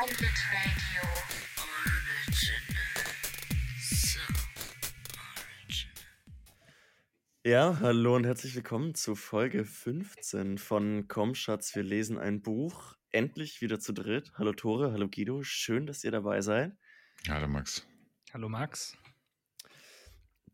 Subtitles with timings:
[0.00, 1.08] Orbit Radio.
[3.80, 4.20] So.
[7.44, 12.94] Ja, hallo und herzlich willkommen zu Folge 15 von Komm Schatz, wir lesen ein Buch.
[13.10, 14.32] Endlich wieder zu dritt.
[14.38, 16.72] Hallo Tore, hallo Guido, schön, dass ihr dabei seid.
[17.28, 17.86] Hallo Max.
[18.32, 18.96] Hallo Max.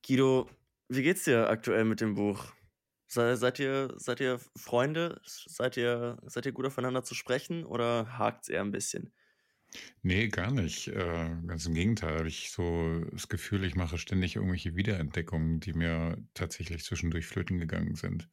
[0.07, 0.51] Guido,
[0.89, 2.53] wie geht's dir aktuell mit dem Buch?
[3.07, 5.21] Se- Seid ihr, seid ihr Freunde?
[5.25, 9.15] Seid ihr, seid ihr gut aufeinander zu sprechen oder hakt's eher ein bisschen?
[10.03, 10.89] Nee, gar nicht.
[10.89, 15.73] Äh, ganz im Gegenteil, habe ich so das Gefühl, ich mache ständig irgendwelche Wiederentdeckungen, die
[15.73, 18.29] mir tatsächlich zwischendurch flöten gegangen sind.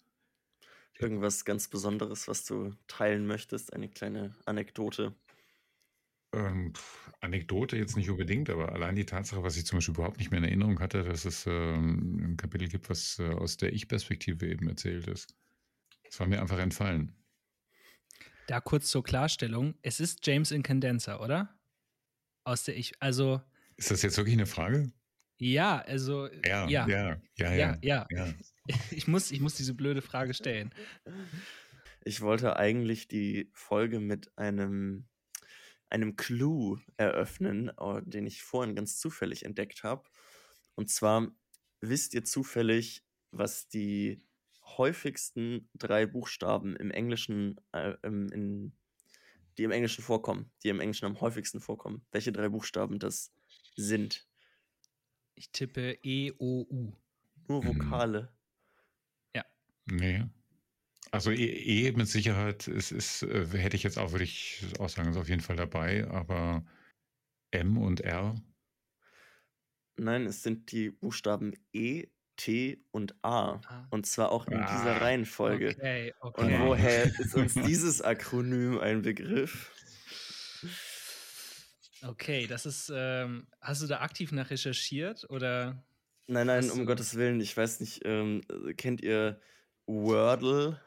[0.98, 3.74] Irgendwas ganz Besonderes, was du teilen möchtest?
[3.74, 5.14] Eine kleine Anekdote.
[6.34, 6.74] Ähm,
[7.22, 10.40] Anekdote jetzt nicht unbedingt, aber allein die Tatsache, was ich zum Beispiel überhaupt nicht mehr
[10.40, 14.68] in Erinnerung hatte, dass es ähm, ein Kapitel gibt, was äh, aus der Ich-Perspektive eben
[14.70, 15.36] erzählt ist.
[16.04, 17.16] Das war mir einfach entfallen.
[18.48, 19.76] Da kurz zur Klarstellung.
[19.82, 21.58] Es ist James Incandenza, oder?
[22.44, 23.42] Aus der ich, also,
[23.76, 24.92] Ist das jetzt wirklich eine Frage?
[25.38, 27.78] ja, also, Ja, ja, ja, ja, ja, ja.
[27.82, 28.08] ja.
[28.10, 28.34] ja.
[28.92, 30.74] Ich, muss, ich muss diese blöde Frage stellen.
[32.04, 35.08] Ich wollte eigentlich die Folge mit einem,
[35.90, 40.10] einem Clou eröffnen, äh, den ich vorhin ganz zufällig entdeckt habe.
[40.74, 41.28] Und zwar
[41.80, 44.26] wisst ihr zufällig, was die
[44.66, 48.74] häufigsten drei Buchstaben im Englischen, äh, im, in,
[49.58, 52.06] die im Englischen vorkommen, die im Englischen am häufigsten vorkommen.
[52.12, 53.32] Welche drei Buchstaben das
[53.76, 54.28] sind?
[55.36, 56.94] Ich tippe E, O, U.
[57.48, 57.68] Nur Mhm.
[57.68, 58.36] Vokale.
[59.88, 60.26] Nee.
[61.12, 64.90] Also E, e mit Sicherheit ist, ist äh, hätte ich jetzt auch, würde ich auch
[64.90, 66.66] sagen, ist auf jeden Fall dabei, aber
[67.52, 68.36] M und R,
[69.98, 73.62] Nein, es sind die Buchstaben E, T und A.
[73.68, 73.88] Ah.
[73.92, 75.70] Und zwar auch in dieser Ah, Reihenfolge.
[75.78, 76.60] Okay, Und okay.
[76.62, 79.72] woher ist uns dieses Akronym ein Begriff?
[82.04, 85.84] Okay, das ist, ähm, hast du da aktiv nach recherchiert oder?
[86.28, 89.40] Nein, nein, um Gottes Willen, ich weiß nicht, ähm, äh, kennt ihr
[89.86, 90.82] Wordle?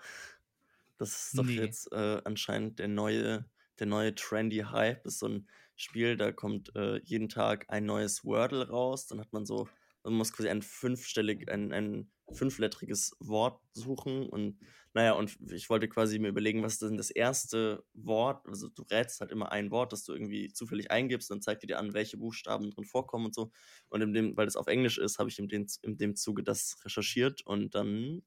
[0.98, 1.54] Das ist doch Nee.
[1.54, 5.04] jetzt äh, anscheinend der neue, der neue trendy Hype.
[5.04, 9.06] Das ist so ein Spiel, da kommt äh, jeden Tag ein neues Wordle raus.
[9.06, 9.68] Dann hat man so,
[10.04, 14.28] man muss quasi ein fünfstellig, ein, ein fünflettriges Wort suchen.
[14.28, 14.58] Und
[14.94, 18.46] naja, und ich wollte quasi mir überlegen, was ist denn das erste Wort?
[18.46, 21.78] Also du rätst halt immer ein Wort, das du irgendwie zufällig eingibst, dann zeigt dir
[21.78, 23.50] an, welche Buchstaben drin vorkommen und so.
[23.88, 26.42] Und in dem, weil das auf Englisch ist, habe ich in dem, in dem Zuge
[26.42, 28.22] das recherchiert und dann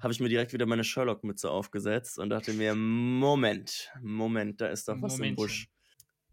[0.00, 4.88] habe ich mir direkt wieder meine Sherlock-Mütze aufgesetzt und dachte mir, Moment, Moment, da ist
[4.88, 5.36] doch was im Momentchen.
[5.36, 5.68] Busch.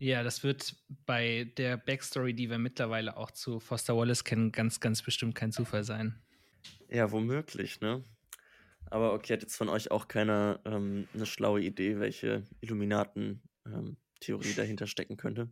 [0.03, 0.75] Ja, das wird
[1.05, 5.53] bei der Backstory, die wir mittlerweile auch zu Foster Wallace kennen, ganz, ganz bestimmt kein
[5.53, 6.21] Zufall sein.
[6.89, 8.03] Ja, womöglich, ne?
[8.87, 14.87] Aber okay, hat jetzt von euch auch keiner ähm, eine schlaue Idee, welche Illuminaten-Theorie dahinter
[14.87, 15.49] stecken könnte?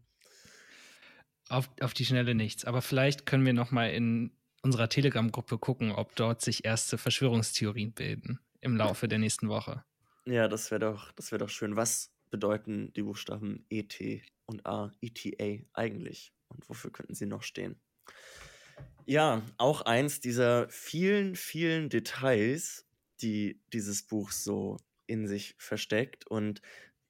[1.47, 2.65] Auf, auf die Schnelle nichts.
[2.65, 4.31] Aber vielleicht können wir noch mal in
[4.63, 9.85] unserer Telegram-Gruppe gucken, ob dort sich erste Verschwörungstheorien bilden im Laufe der nächsten Woche.
[10.25, 11.77] Ja, das wäre doch, das wäre doch schön.
[11.77, 16.33] Was bedeuten die Buchstaben E, T und A, ETA eigentlich?
[16.47, 17.79] Und wofür könnten sie noch stehen?
[19.05, 22.87] Ja, auch eins dieser vielen, vielen Details,
[23.21, 26.25] die dieses Buch so in sich versteckt.
[26.27, 26.61] Und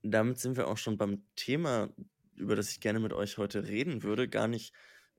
[0.01, 1.93] damit sind wir auch schon beim Thema,
[2.35, 4.27] über das ich gerne mit euch heute reden würde.
[4.27, 4.73] Gar nicht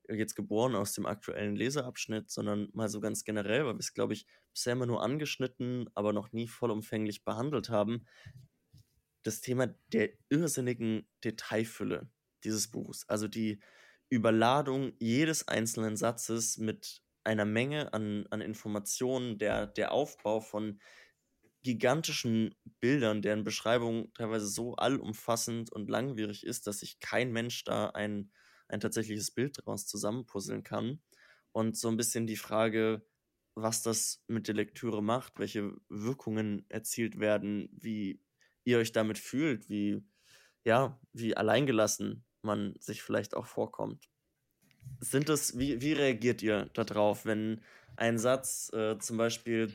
[0.09, 4.13] jetzt geboren aus dem aktuellen Leseabschnitt, sondern mal so ganz generell, weil wir es, glaube
[4.13, 8.05] ich, bisher immer nur angeschnitten, aber noch nie vollumfänglich behandelt haben.
[9.23, 12.09] Das Thema der irrsinnigen Detailfülle
[12.43, 13.07] dieses Buchs.
[13.07, 13.59] Also die
[14.09, 20.79] Überladung jedes einzelnen Satzes mit einer Menge an, an Informationen, der, der Aufbau von
[21.63, 27.87] gigantischen Bildern, deren Beschreibung teilweise so allumfassend und langwierig ist, dass sich kein Mensch da
[27.87, 28.31] ein,
[28.67, 31.01] ein tatsächliches Bild daraus zusammenpuzzeln kann.
[31.53, 33.05] Und so ein bisschen die Frage,
[33.55, 38.19] was das mit der Lektüre macht, welche Wirkungen erzielt werden, wie
[38.65, 40.03] ihr euch damit fühlt, wie,
[40.63, 44.09] ja, wie alleingelassen man sich vielleicht auch vorkommt.
[44.99, 47.61] Sind das, wie, wie reagiert ihr darauf, wenn
[47.95, 49.73] ein Satz äh, zum Beispiel,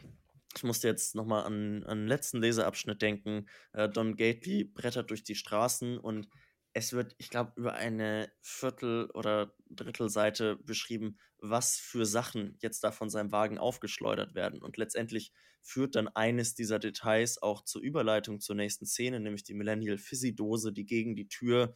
[0.57, 5.23] ich musste jetzt nochmal an, an den letzten Leseabschnitt denken, äh, Don Gately brettert durch
[5.23, 6.29] die Straßen und
[6.79, 12.93] es wird, ich glaube, über eine Viertel- oder Drittelseite beschrieben, was für Sachen jetzt da
[12.93, 14.63] von seinem Wagen aufgeschleudert werden.
[14.63, 19.55] Und letztendlich führt dann eines dieser Details auch zur Überleitung zur nächsten Szene, nämlich die
[19.55, 21.75] Millennial Fizzy-Dose, die gegen die Tür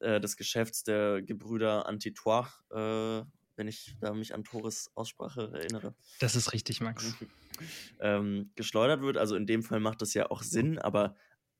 [0.00, 3.24] äh, des Geschäfts der Gebrüder Antitoire, äh,
[3.56, 7.14] wenn ich da mich an Tores Aussprache erinnere, Das ist richtig, Max.
[8.00, 9.16] ähm, geschleudert wird.
[9.16, 11.14] Also in dem Fall macht das ja auch Sinn, aber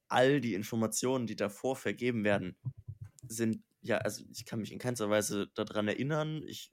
[0.09, 2.57] all die Informationen, die davor vergeben werden,
[3.27, 6.43] sind ja, also ich kann mich in keinster Weise daran erinnern.
[6.47, 6.73] Ich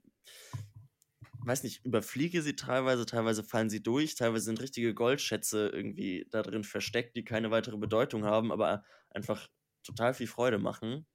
[1.44, 6.42] weiß nicht, überfliege sie teilweise, teilweise fallen sie durch, teilweise sind richtige Goldschätze irgendwie da
[6.42, 9.48] drin versteckt, die keine weitere Bedeutung haben, aber einfach
[9.82, 11.06] total viel Freude machen.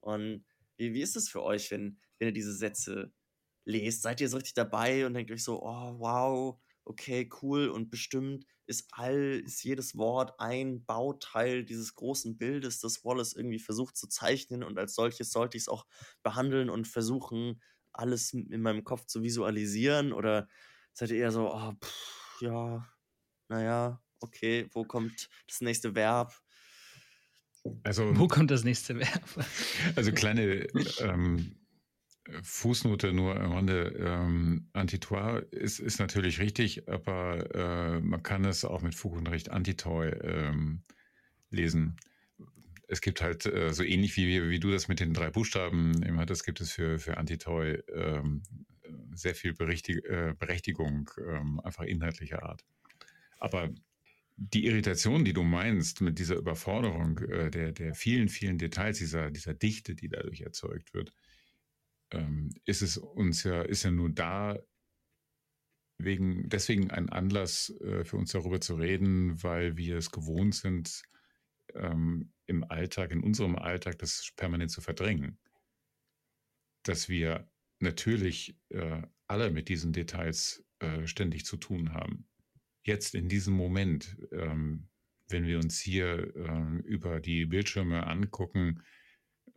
[0.00, 0.44] Und
[0.76, 3.12] wie, wie ist es für euch, wenn, wenn ihr diese Sätze
[3.64, 4.02] lest?
[4.02, 8.46] Seid ihr so richtig dabei und denkt euch so, oh, wow, okay, cool und bestimmt
[8.66, 14.08] ist all, ist jedes Wort ein Bauteil dieses großen Bildes, das Wallace irgendwie versucht zu
[14.08, 15.86] zeichnen und als solches sollte ich es auch
[16.22, 17.60] behandeln und versuchen,
[17.92, 20.48] alles in meinem Kopf zu visualisieren oder
[20.92, 22.86] seid ihr eher so, oh, pff, ja,
[23.48, 26.34] naja, okay, wo kommt das nächste Verb?
[27.82, 29.22] Also, Wo kommt das nächste Verb?
[29.96, 30.66] also kleine
[31.00, 31.56] ähm,
[32.42, 33.94] Fußnote nur am Rande.
[33.98, 39.28] Ähm, Antitoire ist, ist natürlich richtig, aber äh, man kann es auch mit Fug und
[39.28, 40.82] Recht Antitoi ähm,
[41.50, 41.96] lesen.
[42.88, 46.22] Es gibt halt äh, so ähnlich wie, wie du das mit den drei Buchstaben immer
[46.22, 48.42] hattest, gibt es für, für Antitoi ähm,
[49.14, 52.64] sehr viel Berichtig äh, Berechtigung, ähm, einfach inhaltlicher Art.
[53.38, 53.70] Aber
[54.36, 59.30] die Irritation, die du meinst mit dieser Überforderung äh, der, der vielen, vielen Details, dieser,
[59.30, 61.12] dieser Dichte, die dadurch erzeugt wird,
[62.12, 64.58] ähm, ist es uns ja, ist ja nur da
[65.98, 71.02] wegen, deswegen ein Anlass äh, für uns darüber zu reden, weil wir es gewohnt sind,
[71.74, 75.38] ähm, im Alltag, in unserem Alltag, das permanent zu verdrängen.
[76.84, 77.50] Dass wir
[77.80, 82.28] natürlich äh, alle mit diesen Details äh, ständig zu tun haben.
[82.84, 84.88] Jetzt in diesem Moment, ähm,
[85.28, 88.82] wenn wir uns hier äh, über die Bildschirme angucken,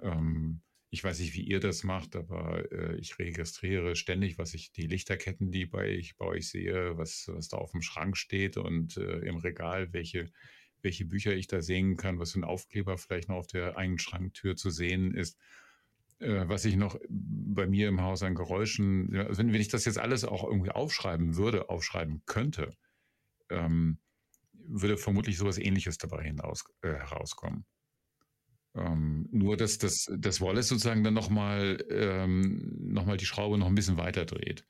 [0.02, 4.72] ähm, ich weiß nicht, wie ihr das macht, aber äh, ich registriere ständig, was ich,
[4.72, 8.58] die Lichterketten, die bei, ich bei euch sehe, was, was da auf dem Schrank steht
[8.58, 10.32] und äh, im Regal, welche,
[10.82, 14.00] welche Bücher ich da sehen kann, was für ein Aufkleber vielleicht noch auf der eigenen
[14.00, 15.38] Schranktür zu sehen ist.
[16.20, 19.86] Äh, was ich noch bei mir im Haus an Geräuschen, also wenn, wenn ich das
[19.86, 22.72] jetzt alles auch irgendwie aufschreiben würde, aufschreiben könnte,
[23.50, 24.00] ähm,
[24.54, 27.66] würde vermutlich sowas ähnliches dabei hinaus, äh, herauskommen.
[28.80, 33.76] Ähm, nur, dass das, das Wallace sozusagen dann nochmal ähm, noch die Schraube noch ein
[33.76, 34.66] bisschen weiter dreht.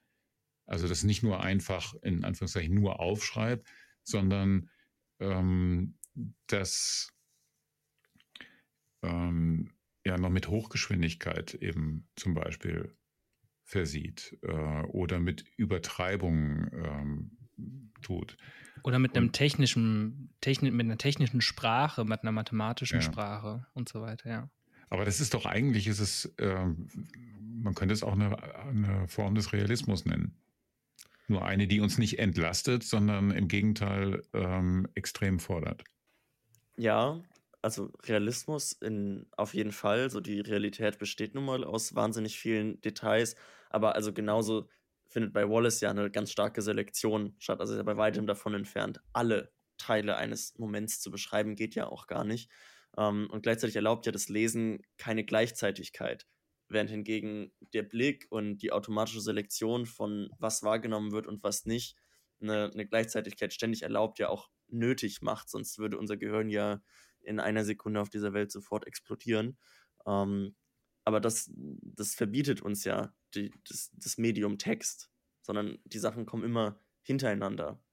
[0.65, 3.67] Also das nicht nur einfach in Anführungszeichen nur aufschreibt,
[4.03, 4.69] sondern
[5.19, 5.97] ähm,
[6.47, 7.11] das
[9.03, 9.71] ähm,
[10.05, 12.95] ja noch mit Hochgeschwindigkeit eben zum Beispiel
[13.63, 17.37] versieht äh, oder mit Übertreibung ähm,
[18.01, 18.37] tut.
[18.83, 23.01] Oder mit einem technischen, techni mit einer technischen Sprache, mit einer mathematischen Ja.
[23.01, 24.49] Sprache und so weiter, ja.
[24.89, 26.87] Aber das ist doch eigentlich, ist es, ähm,
[27.61, 30.35] man könnte es auch eine, eine Form des Realismus nennen.
[31.27, 35.83] Nur eine, die uns nicht entlastet, sondern im Gegenteil ähm, extrem fordert.
[36.75, 37.21] Ja,
[37.61, 40.09] also Realismus in, auf jeden Fall.
[40.09, 43.35] So die Realität besteht nun mal aus wahnsinnig vielen Details.
[43.69, 44.67] Aber also genauso
[45.09, 47.59] findet bei Wallace ja eine ganz starke Selektion statt.
[47.59, 51.87] Also ist ja bei weitem davon entfernt, alle Teile eines Moments zu beschreiben, geht ja
[51.87, 52.49] auch gar nicht.
[52.97, 56.27] Ähm, und gleichzeitig erlaubt ja das Lesen keine Gleichzeitigkeit.
[56.67, 61.97] Während hingegen der Blick und die automatische Selektion von was wahrgenommen wird und was nicht
[62.41, 65.49] eine, eine Gleichzeitigkeit ständig erlaubt, ja auch nötig macht.
[65.49, 66.81] Sonst würde unser Gehirn ja
[67.21, 69.57] in einer Sekunde auf dieser Welt sofort explodieren.
[70.05, 70.55] Ähm,
[71.05, 76.43] aber das, das verbietet uns ja die, das, das Medium Text, sondern die Sachen kommen
[76.43, 77.83] immer hintereinander.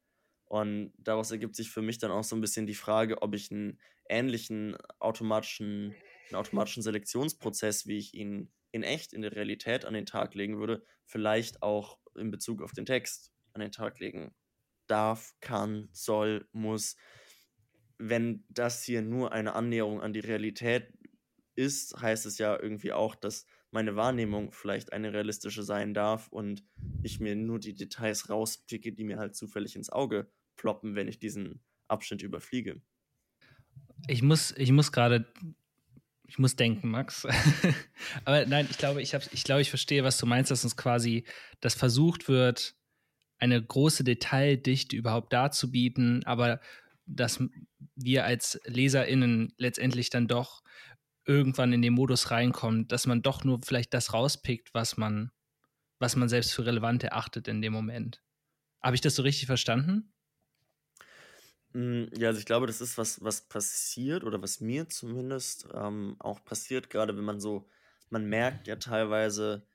[0.44, 3.50] Und daraus ergibt sich für mich dann auch so ein bisschen die Frage, ob ich
[3.50, 5.94] einen ähnlichen automatischen,
[6.28, 10.58] einen automatischen Selektionsprozess, wie ich ihn in echt, in der Realität an den Tag legen
[10.58, 14.34] würde, vielleicht auch in Bezug auf den Text an den Tag legen
[14.86, 16.96] darf, kann, soll, muss.
[17.98, 20.92] Wenn das hier nur eine Annäherung an die Realität
[21.54, 26.64] ist, heißt es ja irgendwie auch, dass meine Wahrnehmung vielleicht eine realistische sein darf und
[27.02, 31.18] ich mir nur die Details rauspicke, die mir halt zufällig ins Auge ploppen, wenn ich
[31.18, 32.80] diesen Abschnitt überfliege.
[34.08, 35.26] Ich muss, ich muss gerade,
[36.26, 37.26] ich muss denken, Max.
[38.24, 40.76] Aber nein, ich glaube, ich, hab, ich glaube, ich verstehe, was du meinst, dass uns
[40.76, 41.24] quasi
[41.60, 42.74] das versucht wird,
[43.38, 46.60] eine große Detaildichte überhaupt darzubieten, aber
[47.06, 47.42] dass
[47.94, 50.62] wir als LeserInnen letztendlich dann doch
[51.26, 55.32] irgendwann in den Modus reinkommen, dass man doch nur vielleicht das rauspickt, was man,
[56.00, 58.22] was man selbst für relevant erachtet in dem Moment.
[58.82, 60.12] Habe ich das so richtig verstanden?
[61.72, 66.16] Mm, Ja, also ich glaube, das ist was, was passiert oder was mir zumindest ähm,
[66.18, 67.68] auch passiert, gerade wenn man so,
[68.10, 69.66] man merkt ja teilweise,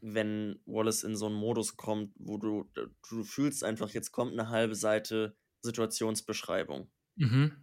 [0.00, 2.70] wenn Wallace in so einen Modus kommt, wo du,
[3.10, 6.90] du fühlst einfach, jetzt kommt eine halbe Seite Situationsbeschreibung.
[7.16, 7.62] Mhm.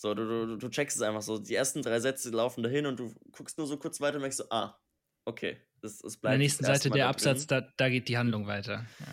[0.00, 1.38] So, du, du, du checkst es einfach so.
[1.38, 4.38] Die ersten drei Sätze laufen dahin und du guckst nur so kurz weiter und merkst
[4.38, 4.78] so, ah,
[5.24, 6.34] okay, es, es bleibt.
[6.34, 8.86] An der nächsten das Seite der Absatz, da, da geht die Handlung weiter.
[9.00, 9.06] Ja.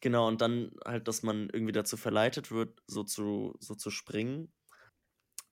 [0.00, 4.52] Genau, und dann halt, dass man irgendwie dazu verleitet wird, so zu, so zu springen.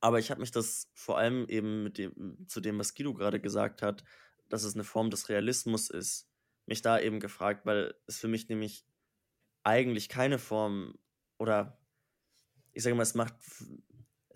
[0.00, 3.41] Aber ich habe mich das vor allem eben mit dem, zu dem, was Guido gerade
[3.41, 4.03] gesagt hat,
[4.49, 6.29] dass es eine Form des Realismus ist,
[6.67, 8.85] mich da eben gefragt, weil es für mich nämlich
[9.62, 10.99] eigentlich keine Form
[11.38, 11.79] oder
[12.73, 13.35] ich sage mal, es macht,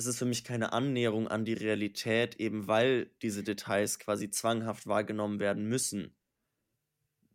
[0.02, 4.86] es ist für mich keine Annäherung an die Realität, eben weil diese Details quasi zwanghaft
[4.86, 6.16] wahrgenommen werden müssen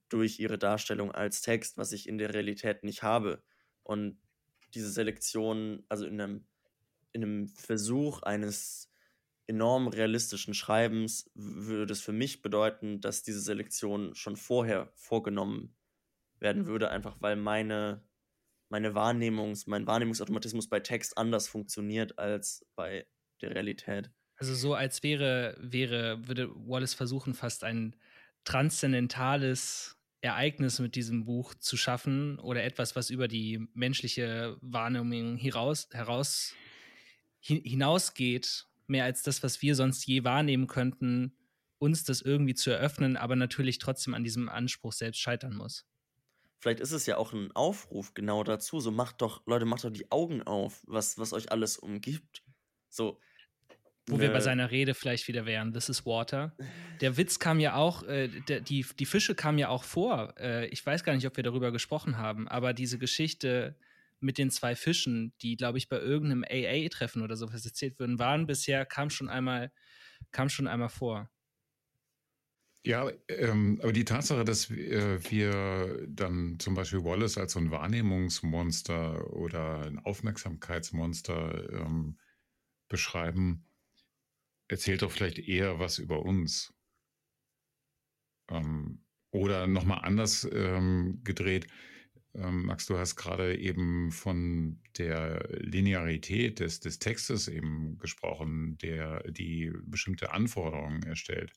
[0.09, 3.41] durch ihre Darstellung als Text, was ich in der Realität nicht habe.
[3.83, 4.19] Und
[4.73, 6.45] diese Selektion, also in einem,
[7.13, 8.91] in einem Versuch eines
[9.47, 15.73] enorm realistischen Schreibens, würde es für mich bedeuten, dass diese Selektion schon vorher vorgenommen
[16.39, 18.03] werden würde, einfach weil meine,
[18.69, 23.07] meine Wahrnehmungs-, mein Wahrnehmungsautomatismus bei Text anders funktioniert als bei
[23.41, 24.11] der Realität.
[24.35, 27.95] Also so als wäre, wäre, würde Wallace versuchen, fast ein
[28.43, 35.87] transzendentales Ereignis mit diesem Buch zu schaffen oder etwas, was über die menschliche Wahrnehmung heraus,
[35.91, 36.53] heraus
[37.43, 41.37] hi- hinausgeht, mehr als das, was wir sonst je wahrnehmen könnten,
[41.79, 45.85] uns das irgendwie zu eröffnen, aber natürlich trotzdem an diesem Anspruch selbst scheitern muss.
[46.59, 48.79] Vielleicht ist es ja auch ein Aufruf genau dazu.
[48.79, 52.43] So macht doch, Leute, macht doch die Augen auf, was, was euch alles umgibt.
[52.89, 53.19] So.
[54.07, 56.55] Wo wir bei ne- seiner Rede vielleicht wieder wären, This is Water.
[57.01, 60.33] Der Witz kam ja auch, äh, der, die, die Fische kamen ja auch vor.
[60.39, 63.75] Äh, ich weiß gar nicht, ob wir darüber gesprochen haben, aber diese Geschichte
[64.19, 68.47] mit den zwei Fischen, die, glaube ich, bei irgendeinem AA-Treffen oder sowas erzählt würden, waren
[68.47, 69.71] bisher, kam schon einmal,
[70.31, 71.29] kam schon einmal vor.
[72.85, 77.71] Ja, ähm, aber die Tatsache, dass wir, wir dann zum Beispiel Wallace als so ein
[77.71, 82.17] Wahrnehmungsmonster oder ein Aufmerksamkeitsmonster ähm,
[82.87, 83.65] beschreiben,
[84.69, 86.73] erzählt doch vielleicht eher was über uns.
[88.49, 91.67] Ähm, oder nochmal anders ähm, gedreht.
[92.35, 99.23] Ähm, Max, du hast gerade eben von der Linearität des, des Textes eben gesprochen, der
[99.31, 101.53] die bestimmte Anforderungen erstellt.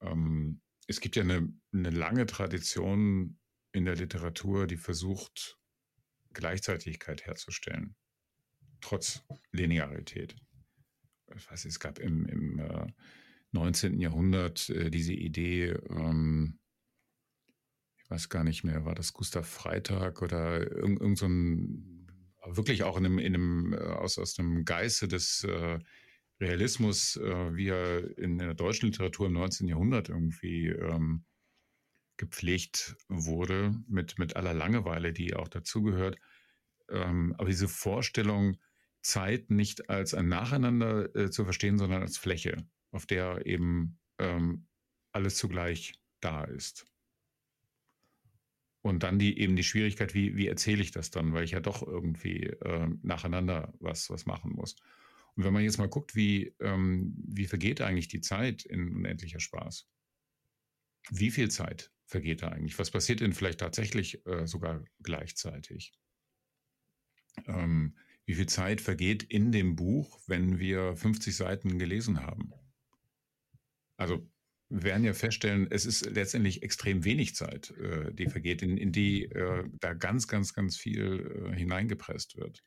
[0.00, 3.38] Ähm, es gibt ja eine, eine lange Tradition
[3.72, 5.58] in der Literatur, die versucht,
[6.32, 7.96] Gleichzeitigkeit herzustellen,
[8.80, 10.36] trotz Linearität.
[11.36, 12.86] Ich weiß, es gab im, im äh,
[13.52, 14.00] 19.
[14.00, 16.58] Jahrhundert äh, diese Idee, ähm,
[17.98, 22.08] ich weiß gar nicht mehr, war das Gustav Freitag oder irgend, irgend so ein,
[22.46, 25.78] wirklich auch in einem, in einem äh, aus, aus dem Geiste des äh,
[26.40, 29.68] Realismus, äh, wie er in der deutschen Literatur im 19.
[29.68, 31.24] Jahrhundert irgendwie ähm,
[32.16, 36.18] gepflegt wurde, mit, mit aller Langeweile, die auch dazugehört.
[36.88, 38.56] Ähm, aber diese Vorstellung,
[39.02, 44.66] Zeit nicht als ein Nacheinander äh, zu verstehen, sondern als Fläche, auf der eben ähm,
[45.12, 46.86] alles zugleich da ist.
[48.82, 51.60] Und dann die eben die Schwierigkeit, wie, wie erzähle ich das dann, weil ich ja
[51.60, 54.76] doch irgendwie äh, nacheinander was, was machen muss.
[55.40, 59.40] Und wenn man jetzt mal guckt, wie, ähm, wie vergeht eigentlich die Zeit in unendlicher
[59.40, 59.88] Spaß?
[61.08, 62.78] Wie viel Zeit vergeht da eigentlich?
[62.78, 65.94] Was passiert denn vielleicht tatsächlich äh, sogar gleichzeitig?
[67.46, 72.52] Ähm, wie viel Zeit vergeht in dem Buch, wenn wir 50 Seiten gelesen haben?
[73.96, 74.30] Also
[74.68, 78.92] wir werden ja feststellen, es ist letztendlich extrem wenig Zeit, äh, die vergeht, in, in
[78.92, 82.62] die äh, da ganz, ganz, ganz viel äh, hineingepresst wird.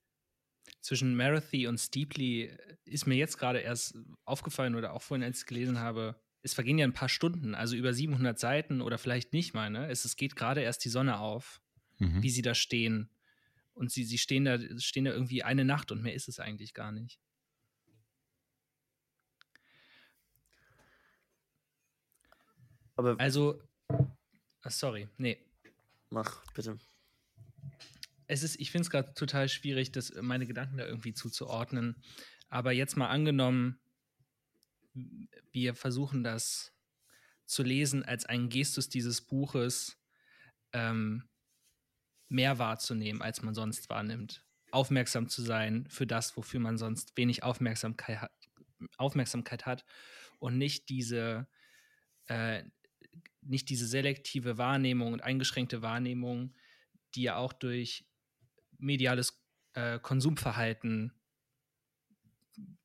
[0.82, 2.56] Zwischen Marathi und Steeply
[2.86, 6.54] ist mir jetzt gerade erst aufgefallen oder auch vorhin, als ich es gelesen habe, es
[6.54, 9.70] vergehen ja ein paar Stunden, also über 700 Seiten oder vielleicht nicht mal.
[9.70, 9.88] Ne?
[9.90, 11.62] Es, es geht gerade erst die Sonne auf,
[12.00, 12.24] Mhm.
[12.24, 13.10] wie sie da stehen.
[13.74, 16.74] Und sie, sie stehen, da, stehen da irgendwie eine Nacht und mehr ist es eigentlich
[16.74, 17.20] gar nicht.
[22.96, 23.62] Aber Also,
[24.62, 25.38] ah, sorry, nee.
[26.10, 26.78] mach bitte.
[28.28, 32.02] Es ist, ich finde es gerade total schwierig, das, meine Gedanken da irgendwie zuzuordnen.
[32.50, 33.80] Aber jetzt mal angenommen,
[35.52, 36.74] wir versuchen das
[37.46, 39.98] zu lesen als einen Gestus dieses Buches
[40.72, 41.28] ähm,
[42.30, 44.46] mehr wahrzunehmen, als man sonst wahrnimmt.
[44.72, 48.32] Aufmerksam zu sein für das, wofür man sonst wenig Aufmerksamkeit hat,
[48.98, 49.86] Aufmerksamkeit hat
[50.40, 51.48] und nicht diese,
[52.28, 52.64] äh,
[53.42, 56.56] nicht diese selektive Wahrnehmung und eingeschränkte Wahrnehmung,
[57.14, 58.06] die ja auch durch
[58.84, 59.42] mediales
[59.74, 61.14] äh, Konsumverhalten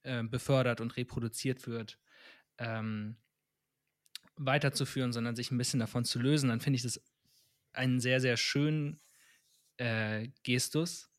[0.03, 1.99] äh, befördert und reproduziert wird,
[2.59, 3.17] ähm,
[4.37, 7.03] weiterzuführen, sondern sich ein bisschen davon zu lösen, dann finde ich das
[7.73, 9.01] einen sehr, sehr schönen
[9.77, 11.11] äh, Gestus,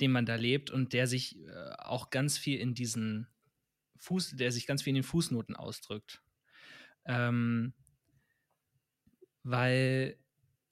[0.00, 3.28] dem man da lebt und der sich äh, auch ganz viel in diesen
[3.98, 6.22] Fuß, der sich ganz viel in den Fußnoten ausdrückt.
[7.04, 7.74] Ähm,
[9.42, 10.18] weil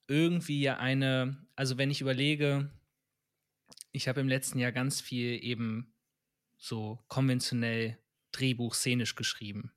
[0.06, 2.70] irgendwie ja eine, also wenn ich überlege,
[3.92, 5.94] ich habe im letzten Jahr ganz viel eben
[6.56, 7.98] so konventionell
[8.32, 9.72] Drehbuch szenisch geschrieben.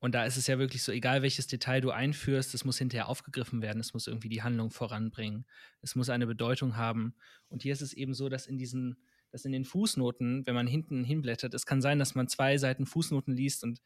[0.00, 3.08] Und da ist es ja wirklich so, egal welches Detail du einführst, es muss hinterher
[3.08, 5.44] aufgegriffen werden, es muss irgendwie die Handlung voranbringen,
[5.80, 7.16] es muss eine Bedeutung haben.
[7.48, 9.02] Und hier ist es eben so, dass in diesen,
[9.32, 12.86] dass in den Fußnoten, wenn man hinten hinblättert, es kann sein, dass man zwei Seiten
[12.86, 13.80] Fußnoten liest und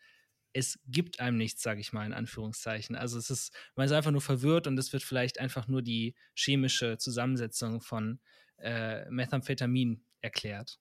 [0.53, 2.95] es gibt einem nichts, sage ich mal in Anführungszeichen.
[2.95, 6.15] Also es ist, man ist einfach nur verwirrt und es wird vielleicht einfach nur die
[6.35, 8.21] chemische Zusammensetzung von
[8.63, 10.79] äh, Methamphetamin erklärt.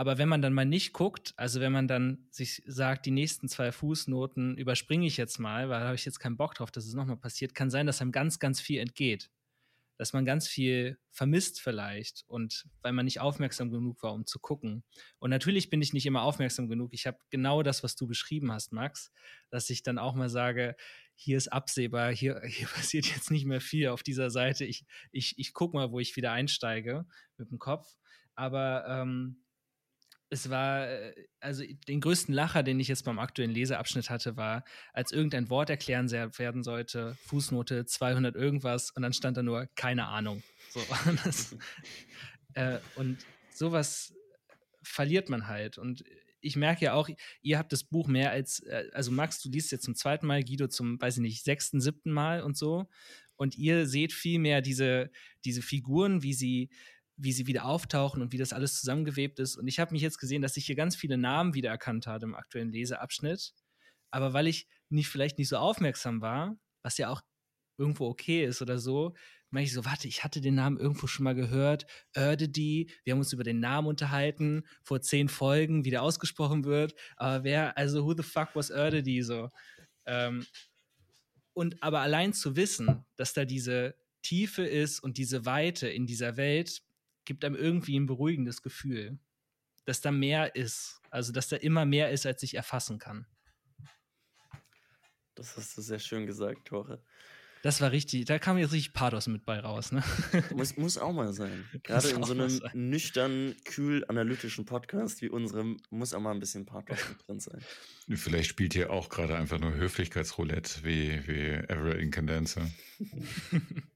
[0.00, 3.48] Aber wenn man dann mal nicht guckt, also wenn man dann sich sagt, die nächsten
[3.48, 6.86] zwei Fußnoten überspringe ich jetzt mal, weil da habe ich jetzt keinen Bock drauf, dass
[6.86, 9.30] es nochmal passiert, kann sein, dass einem ganz, ganz viel entgeht.
[9.98, 14.38] Dass man ganz viel vermisst vielleicht und weil man nicht aufmerksam genug war, um zu
[14.38, 14.84] gucken.
[15.18, 16.94] Und natürlich bin ich nicht immer aufmerksam genug.
[16.94, 19.12] Ich habe genau das, was du beschrieben hast, Max,
[19.50, 20.76] dass ich dann auch mal sage,
[21.22, 24.64] hier ist absehbar, hier, hier passiert jetzt nicht mehr viel auf dieser Seite.
[24.64, 27.04] Ich, ich, ich gucke mal, wo ich wieder einsteige
[27.36, 27.86] mit dem Kopf.
[28.34, 29.44] Aber ähm,
[30.30, 34.64] es war, äh, also den größten Lacher, den ich jetzt beim aktuellen Leseabschnitt hatte, war,
[34.94, 40.06] als irgendein Wort erklären werden sollte, Fußnote 200 irgendwas und dann stand da nur keine
[40.06, 40.42] Ahnung.
[40.70, 40.80] So,
[41.24, 41.56] das,
[42.54, 43.18] äh, und
[43.52, 44.14] sowas
[44.82, 45.76] verliert man halt.
[45.76, 46.02] Und
[46.40, 47.08] ich merke ja auch,
[47.42, 50.42] ihr habt das Buch mehr als, äh, also Max, du liest jetzt zum zweiten Mal,
[50.44, 52.86] Guido zum, weiß ich nicht, sechsten, siebten Mal und so.
[53.36, 55.10] Und ihr seht viel mehr diese,
[55.44, 56.70] diese Figuren, wie sie
[57.22, 59.56] wie sie wieder auftauchen und wie das alles zusammengewebt ist.
[59.56, 62.34] Und ich habe mich jetzt gesehen, dass ich hier ganz viele Namen wiedererkannt habe im
[62.34, 63.52] aktuellen Leseabschnitt.
[64.10, 67.20] Aber weil ich nicht vielleicht nicht so aufmerksam war, was ja auch
[67.78, 69.14] irgendwo okay ist oder so,
[69.50, 71.86] meine ich so, warte, ich hatte den Namen irgendwo schon mal gehört.
[72.14, 76.94] Erdedy, wir haben uns über den Namen unterhalten, vor zehn Folgen, wie der ausgesprochen wird.
[77.16, 79.48] Aber wer, also who the fuck was Erdedy so?
[80.06, 80.46] Ähm,
[81.52, 86.36] und aber allein zu wissen, dass da diese Tiefe ist und diese Weite in dieser
[86.36, 86.82] Welt,
[87.24, 89.18] gibt einem irgendwie ein beruhigendes Gefühl,
[89.84, 91.00] dass da mehr ist.
[91.10, 93.26] Also, dass da immer mehr ist, als ich erfassen kann.
[95.34, 97.02] Das hast du sehr schön gesagt, Tore.
[97.62, 100.02] Das war richtig, da kam jetzt richtig Pathos mit bei raus, ne?
[100.54, 101.68] Muss, muss auch mal sein.
[101.82, 106.64] Gerade in so einem nüchtern, kühl analytischen Podcast wie unserem muss auch mal ein bisschen
[106.64, 107.62] Pathos mit drin sein.
[108.08, 112.62] Vielleicht spielt ihr auch gerade einfach nur Höflichkeitsroulette wie, wie Ever Incandenza.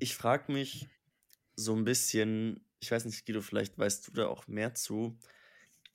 [0.00, 0.86] Ich frage mich
[1.56, 5.18] so ein bisschen, ich weiß nicht, Guido, vielleicht weißt du da auch mehr zu,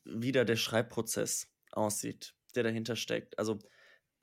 [0.03, 3.39] wie da der Schreibprozess aussieht, der dahinter steckt.
[3.39, 3.59] Also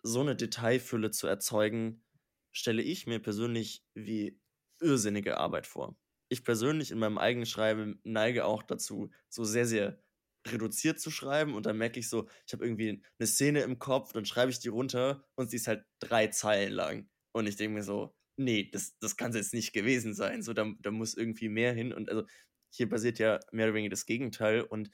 [0.03, 2.05] so eine Detailfülle zu erzeugen,
[2.53, 4.41] stelle ich mir persönlich wie
[4.81, 5.97] irrsinnige Arbeit vor.
[6.29, 10.03] Ich persönlich in meinem eigenen Schreiben neige auch dazu, so sehr, sehr
[10.47, 14.13] reduziert zu schreiben und dann merke ich so, ich habe irgendwie eine Szene im Kopf,
[14.13, 17.11] dann schreibe ich die runter und sie ist halt drei Zeilen lang.
[17.33, 20.43] Und ich denke mir so, nee, das, das kann es jetzt nicht gewesen sein.
[20.43, 21.93] So, da, da muss irgendwie mehr hin.
[21.93, 22.25] Und also
[22.73, 24.63] hier passiert ja mehr oder weniger das Gegenteil.
[24.63, 24.91] Und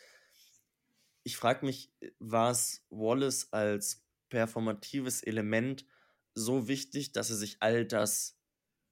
[1.24, 5.86] ich frage mich, war es Wallace als performatives Element
[6.34, 8.38] so wichtig, dass er sich all das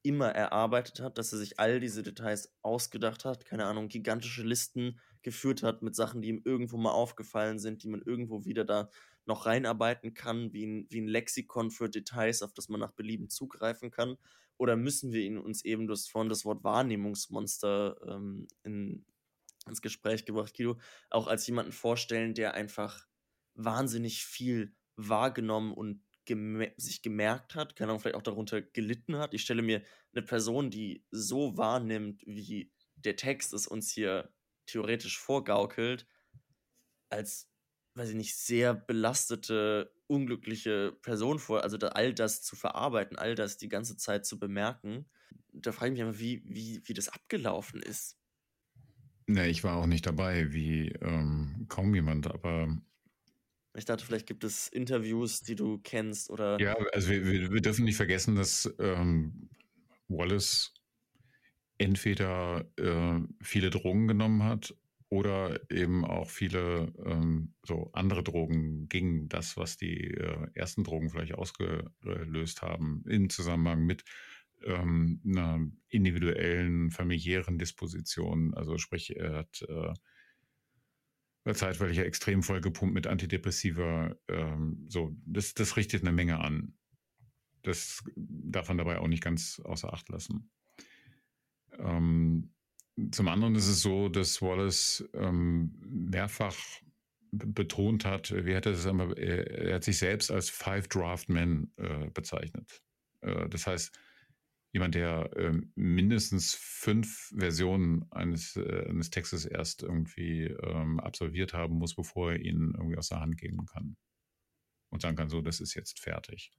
[0.02, 5.00] immer erarbeitet hat, dass er sich all diese Details ausgedacht hat, keine Ahnung, gigantische Listen
[5.22, 8.90] geführt hat mit Sachen, die ihm irgendwo mal aufgefallen sind, die man irgendwo wieder da
[9.24, 13.30] noch reinarbeiten kann, wie ein, wie ein Lexikon für Details, auf das man nach Belieben
[13.30, 14.18] zugreifen kann.
[14.58, 19.06] Oder müssen wir ihn uns eben, das vorhin das Wort Wahrnehmungsmonster ähm, in,
[19.66, 23.06] ins Gespräch gebracht, Guido, auch als jemanden vorstellen, der einfach
[23.54, 29.34] wahnsinnig viel wahrgenommen und gem sich gemerkt hat, keine Ahnung, vielleicht auch darunter gelitten hat.
[29.34, 29.82] Ich stelle mir
[30.14, 34.32] eine Person, die so wahrnimmt, wie der Text es uns hier
[34.66, 36.06] theoretisch vorgaukelt,
[37.10, 37.50] als,
[37.94, 43.34] weiß ich nicht, sehr belastete unglückliche Person vor, also da, all das zu verarbeiten, all
[43.34, 45.06] das die ganze Zeit zu bemerken.
[45.52, 48.18] Da frage ich mich einfach, wie, wie, wie das abgelaufen ist.
[49.26, 52.76] Ne, ich war auch nicht dabei, wie ähm, kaum jemand, aber.
[53.76, 56.60] Ich dachte, vielleicht gibt es Interviews, die du kennst oder.
[56.60, 59.48] Ja, also wir, wir, wir dürfen nicht vergessen, dass ähm,
[60.08, 60.72] Wallace
[61.78, 64.74] entweder äh, viele Drogen genommen hat
[65.08, 71.10] oder eben auch viele ähm, so andere Drogen gegen das, was die äh, ersten Drogen
[71.10, 74.04] vielleicht ausgelöst haben, im Zusammenhang mit
[74.64, 78.54] ähm, einer individuellen familiären Disposition.
[78.54, 79.92] Also sprich, er hat äh,
[81.52, 84.16] zeitweilig extrem voll gepumpt mit Antidepressiva.
[84.28, 86.74] Ähm, so, das, das richtet eine Menge an.
[87.62, 90.50] Das darf man dabei auch nicht ganz außer Acht lassen.
[91.78, 92.54] Ähm,
[93.10, 96.56] zum anderen ist es so, dass Wallace ähm, mehrfach
[97.32, 101.72] betont hat, wie hat er das einmal, er, hat sich selbst als Five Draft Man
[101.76, 102.82] äh, bezeichnet.
[103.22, 103.98] Äh, das heißt,
[104.74, 111.76] jemand, der äh, mindestens fünf Versionen eines, äh, eines Textes erst irgendwie ähm, absolviert haben
[111.76, 113.96] muss, bevor er ihn irgendwie aus der Hand geben kann.
[114.90, 116.52] Und sagen kann, so, das ist jetzt fertig.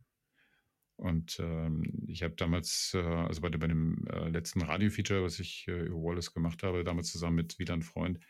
[0.95, 5.67] Und ähm, ich habe damals, äh, also bei, bei dem äh, letzten Radio-Feature, was ich
[5.67, 8.21] äh, über Wallace gemacht habe, damals zusammen mit wieder einem Freund,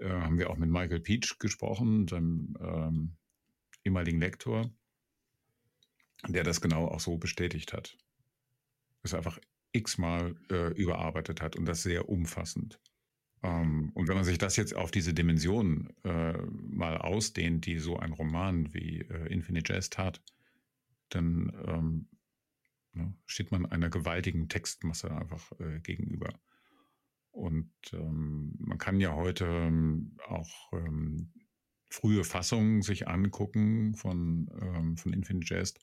[0.00, 3.16] äh, haben wir auch mit Michael Peach gesprochen, seinem ähm,
[3.84, 4.70] ehemaligen Lektor,
[6.26, 7.98] der das genau auch so bestätigt hat.
[9.10, 9.38] Das einfach
[9.72, 12.80] x-mal äh, überarbeitet hat und das sehr umfassend.
[13.42, 17.98] Ähm, und wenn man sich das jetzt auf diese Dimension äh, mal ausdehnt, die so
[17.98, 20.22] ein Roman wie Infinite Jest hat,
[21.10, 22.08] dann ähm,
[22.92, 26.38] ne, steht man einer gewaltigen Textmasse einfach äh, gegenüber.
[27.30, 31.32] Und ähm, man kann ja heute ähm, auch ähm,
[31.88, 35.80] frühe Fassungen sich angucken von, ähm, von Infinite Jest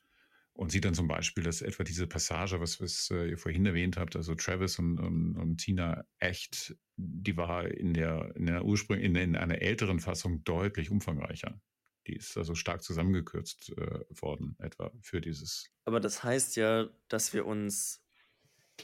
[0.56, 3.98] und sieht dann zum Beispiel, dass etwa diese Passage, was, was äh, ihr vorhin erwähnt
[3.98, 8.98] habt, also Travis und, und, und Tina echt, die war in der, in der Ursprung,
[8.98, 11.62] in, in einer älteren Fassung deutlich umfangreicher.
[12.08, 15.70] Die ist also stark zusammengekürzt äh, worden, etwa für dieses.
[15.84, 18.06] Aber das heißt ja, dass wir uns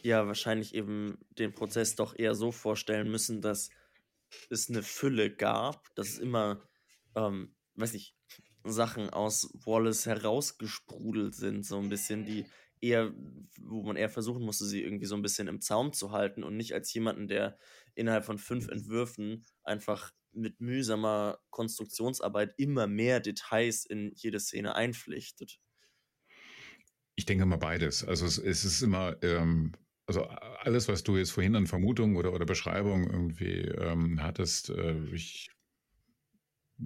[0.01, 3.69] ja wahrscheinlich eben den Prozess doch eher so vorstellen müssen, dass
[4.49, 6.61] es eine Fülle gab, dass es immer,
[7.15, 8.17] ähm, weiß nicht,
[8.63, 12.45] Sachen aus Wallace herausgesprudelt sind, so ein bisschen, die
[12.81, 13.13] eher,
[13.59, 16.57] wo man eher versuchen musste, sie irgendwie so ein bisschen im Zaum zu halten und
[16.57, 17.57] nicht als jemanden, der
[17.95, 25.59] innerhalb von fünf Entwürfen einfach mit mühsamer Konstruktionsarbeit immer mehr Details in jede Szene einpflichtet.
[27.15, 28.03] Ich denke mal beides.
[28.03, 29.73] Also es, es ist immer, ähm,
[30.07, 35.03] also alles, was du jetzt vorhin an Vermutungen oder, oder Beschreibungen irgendwie ähm, hattest, äh,
[35.13, 35.51] ich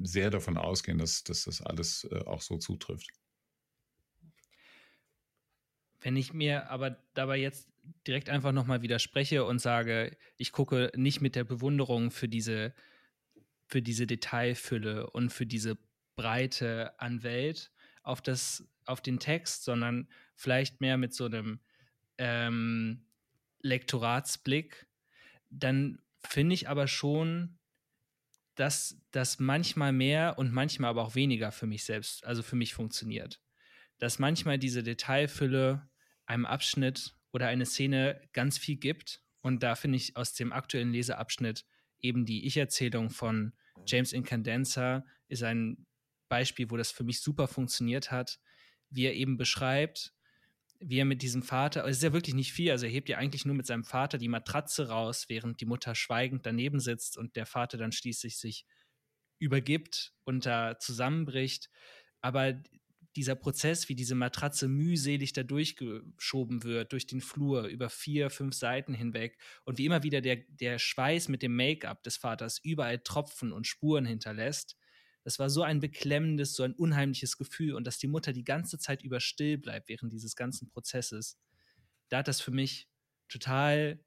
[0.04, 3.10] sehr davon ausgehen, dass, dass das alles äh, auch so zutrifft.
[6.02, 7.70] Wenn ich mir aber dabei jetzt
[8.08, 12.74] direkt einfach nochmal widerspreche und sage, ich gucke nicht mit der Bewunderung für diese
[13.68, 15.78] für diese Detailfülle und für diese
[16.16, 17.72] Breite an Welt
[18.04, 21.60] auf, das, auf den Text, sondern vielleicht mehr mit so einem
[22.18, 23.06] ähm,
[23.62, 24.88] Lektoratsblick,
[25.50, 27.58] dann finde ich aber schon,
[28.56, 32.74] dass das manchmal mehr und manchmal aber auch weniger für mich selbst, also für mich
[32.74, 33.41] funktioniert.
[34.00, 35.89] Dass manchmal diese Detailfülle
[36.26, 39.22] einem Abschnitt oder eine Szene ganz viel gibt.
[39.41, 41.65] Und da finde ich aus dem aktuellen Leseabschnitt
[42.00, 43.54] eben die Ich-Erzählung von
[43.86, 45.86] James Incandenza ist ein
[46.30, 48.39] Beispiel, wo das für mich super funktioniert hat,
[48.89, 50.13] wie er eben beschreibt,
[50.80, 53.18] wie er mit diesem Vater, es ist ja wirklich nicht viel, also er hebt ja
[53.18, 57.36] eigentlich nur mit seinem Vater die Matratze raus, während die Mutter schweigend daneben sitzt und
[57.36, 58.66] der Vater dann schließlich sich
[59.40, 61.70] übergibt und da zusammenbricht.
[62.22, 62.62] Aber
[63.16, 68.56] dieser Prozess, wie diese Matratze mühselig da durchgeschoben wird, durch den Flur, über vier, fünf
[68.56, 73.00] Seiten hinweg und wie immer wieder der, der Schweiß mit dem Make-up des Vaters überall
[73.00, 74.78] Tropfen und Spuren hinterlässt.
[75.26, 78.78] Das war so ein beklemmendes, so ein unheimliches Gefühl und dass die Mutter die ganze
[78.78, 81.40] Zeit über still bleibt während dieses ganzen Prozesses.
[82.10, 82.88] Da hat das für mich
[83.28, 84.00] total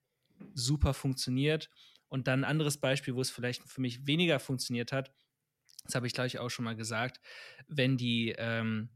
[0.54, 1.70] super funktioniert.
[2.06, 5.12] Und dann ein anderes Beispiel, wo es vielleicht für mich weniger funktioniert hat,
[5.84, 7.20] das habe ich gleich auch schon mal gesagt,
[7.66, 8.90] wenn die, ähm,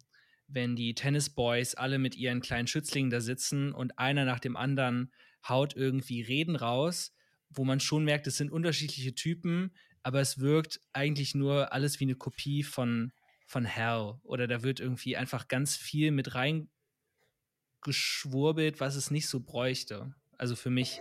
[0.46, 5.12] wenn die Tennisboys alle mit ihren kleinen Schützlingen da sitzen und einer nach dem anderen
[5.46, 7.14] haut irgendwie Reden raus,
[7.50, 12.04] wo man schon merkt, es sind unterschiedliche Typen, aber es wirkt eigentlich nur alles wie
[12.04, 13.12] eine Kopie von,
[13.46, 14.16] von Hell.
[14.22, 20.14] Oder da wird irgendwie einfach ganz viel mit reingeschwurbelt, was es nicht so bräuchte.
[20.38, 21.00] Also für mich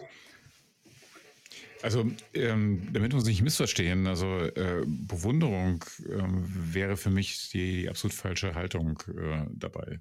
[1.82, 7.82] also, ähm, damit wir uns nicht missverstehen, also äh, Bewunderung ähm, wäre für mich die,
[7.82, 10.00] die absolut falsche Haltung äh, dabei.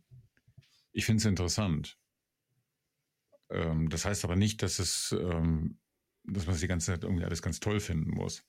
[0.92, 1.98] Ich finde es interessant.
[3.50, 5.78] Ähm, das heißt aber nicht, dass es, ähm,
[6.24, 8.44] dass man es die ganze Zeit irgendwie alles ganz toll finden muss.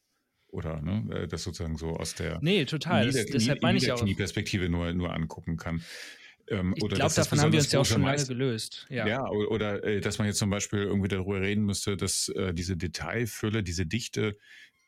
[0.52, 3.08] Oder ne, äh, das sozusagen so aus der nee, total.
[3.08, 4.06] Nieder deshalb meine ich auch.
[4.16, 5.82] Perspektive nur, nur angucken kann.
[6.48, 8.86] Ähm, ich glaube, davon haben wir uns ja auch schon lange gelöst.
[8.90, 12.28] Ja, ja oder, oder äh, dass man jetzt zum Beispiel irgendwie darüber reden müsste, dass
[12.30, 14.38] äh, diese Detailfülle, diese Dichte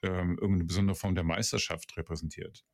[0.02, 2.66] ähm, irgendeine besondere Form der Meisterschaft repräsentiert.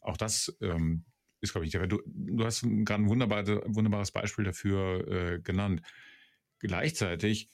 [0.00, 1.04] Auch das ähm,
[1.40, 5.82] ist, glaube ich, du, du hast gerade ein wunderbar, wunderbares Beispiel dafür äh, genannt.
[6.60, 7.50] Gleichzeitig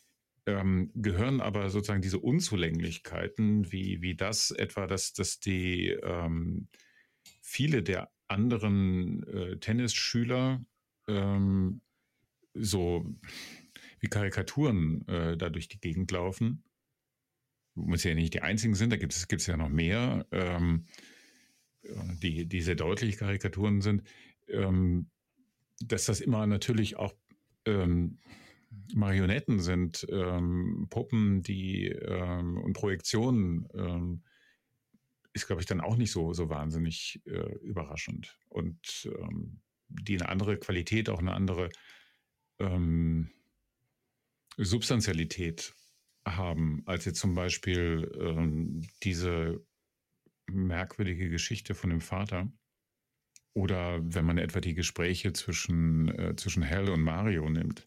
[0.47, 6.69] ähm, gehören aber sozusagen diese Unzulänglichkeiten, wie, wie das etwa, dass, dass die ähm,
[7.41, 10.65] viele der anderen äh, Tennisschüler
[11.09, 11.81] ähm,
[12.55, 13.07] so,
[14.01, 16.65] wie Karikaturen äh, da durch die Gegend laufen.
[17.75, 20.87] Muss ja nicht die einzigen sind, da gibt es ja noch mehr, ähm,
[22.23, 24.03] die, die sehr deutliche Karikaturen sind,
[24.49, 25.09] ähm,
[25.81, 27.15] dass das immer natürlich auch
[27.65, 28.19] ähm,
[28.95, 34.23] Marionetten sind, ähm, Puppen, die ähm, und Projektionen ähm,
[35.33, 38.39] ist, glaube ich, dann auch nicht so, so wahnsinnig äh, überraschend.
[38.49, 41.71] Und ähm, die eine andere Qualität, auch eine andere
[42.59, 43.31] ähm,
[44.57, 45.75] Substantialität
[46.27, 49.65] haben, als jetzt zum Beispiel ähm, diese
[50.47, 52.51] merkwürdige Geschichte von dem Vater.
[53.55, 57.85] Oder wenn man etwa die Gespräche zwischen, äh, zwischen Hell und Mario nimmt.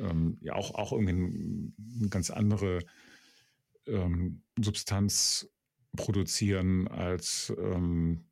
[0.00, 2.80] Ähm, ja, auch, auch irgendwie eine ganz andere
[3.86, 5.48] ähm, Substanz
[5.96, 8.24] produzieren als ähm,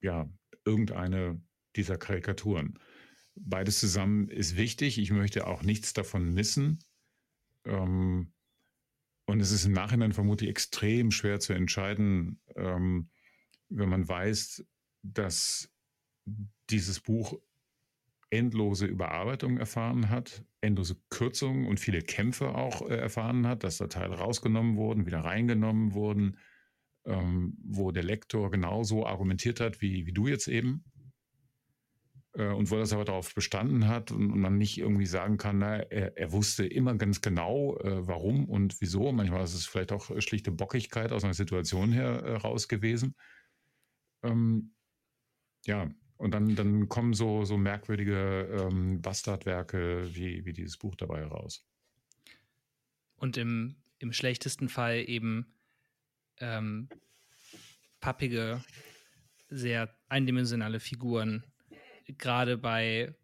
[0.00, 0.28] ja,
[0.64, 1.40] irgendeine
[1.76, 2.78] dieser Karikaturen.
[3.36, 4.98] Beides zusammen ist wichtig.
[4.98, 6.78] Ich möchte auch nichts davon missen.
[7.64, 8.32] Ähm,
[9.26, 13.10] und es ist im Nachhinein vermutlich extrem schwer zu entscheiden, ähm,
[13.68, 14.64] wenn man weiß,
[15.02, 15.70] dass
[16.70, 17.40] dieses Buch
[18.34, 23.86] endlose Überarbeitung erfahren hat, endlose Kürzungen und viele Kämpfe auch äh, erfahren hat, dass da
[23.86, 26.38] Teile rausgenommen wurden, wieder reingenommen wurden,
[27.06, 30.84] ähm, wo der Lektor genauso argumentiert hat wie, wie du jetzt eben.
[32.32, 35.58] Äh, und wo das aber darauf bestanden hat und, und man nicht irgendwie sagen kann,
[35.58, 39.12] na, er, er wusste immer ganz genau, äh, warum und wieso.
[39.12, 43.14] Manchmal ist es vielleicht auch schlichte Bockigkeit aus einer Situation heraus äh, gewesen.
[44.24, 44.74] Ähm,
[45.66, 51.20] ja, und dann, dann kommen so, so merkwürdige ähm, Bastardwerke wie, wie dieses Buch dabei
[51.20, 51.66] heraus.
[53.16, 55.54] Und im, im schlechtesten Fall eben
[56.38, 56.88] ähm,
[58.00, 58.62] pappige,
[59.48, 61.44] sehr eindimensionale Figuren,
[62.18, 63.14] gerade bei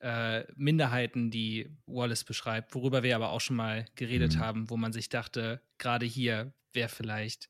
[0.00, 4.40] äh, Minderheiten, die Wallace beschreibt, worüber wir aber auch schon mal geredet mhm.
[4.40, 7.48] haben, wo man sich dachte, gerade hier wäre vielleicht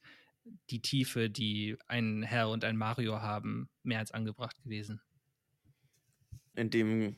[0.71, 5.01] die Tiefe, die ein Herr und ein Mario haben, mehr als angebracht gewesen.
[6.55, 7.17] In dem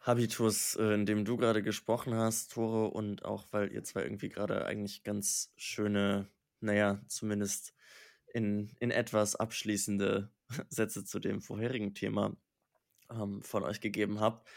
[0.00, 4.28] Habitus, äh, in dem du gerade gesprochen hast, Tore, und auch weil ihr zwei irgendwie
[4.28, 6.28] gerade eigentlich ganz schöne
[6.62, 7.74] naja, zumindest
[8.32, 10.30] in, in etwas abschließende
[10.68, 12.34] Sätze zu dem vorherigen Thema
[13.10, 14.48] ähm, von euch gegeben habt,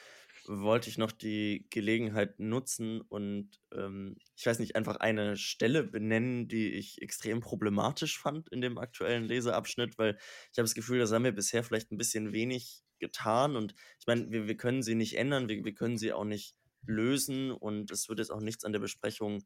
[0.47, 6.47] wollte ich noch die Gelegenheit nutzen und ähm, ich weiß nicht, einfach eine Stelle benennen,
[6.47, 10.17] die ich extrem problematisch fand in dem aktuellen Leseabschnitt, weil
[10.51, 14.07] ich habe das Gefühl, das haben wir bisher vielleicht ein bisschen wenig getan und ich
[14.07, 16.55] meine, wir, wir können sie nicht ändern, wir, wir können sie auch nicht
[16.85, 19.43] lösen und es wird jetzt auch nichts an der Besprechung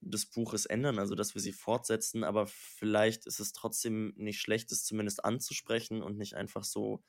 [0.00, 4.70] des Buches ändern, also dass wir sie fortsetzen, aber vielleicht ist es trotzdem nicht schlecht,
[4.72, 7.02] es zumindest anzusprechen und nicht einfach so,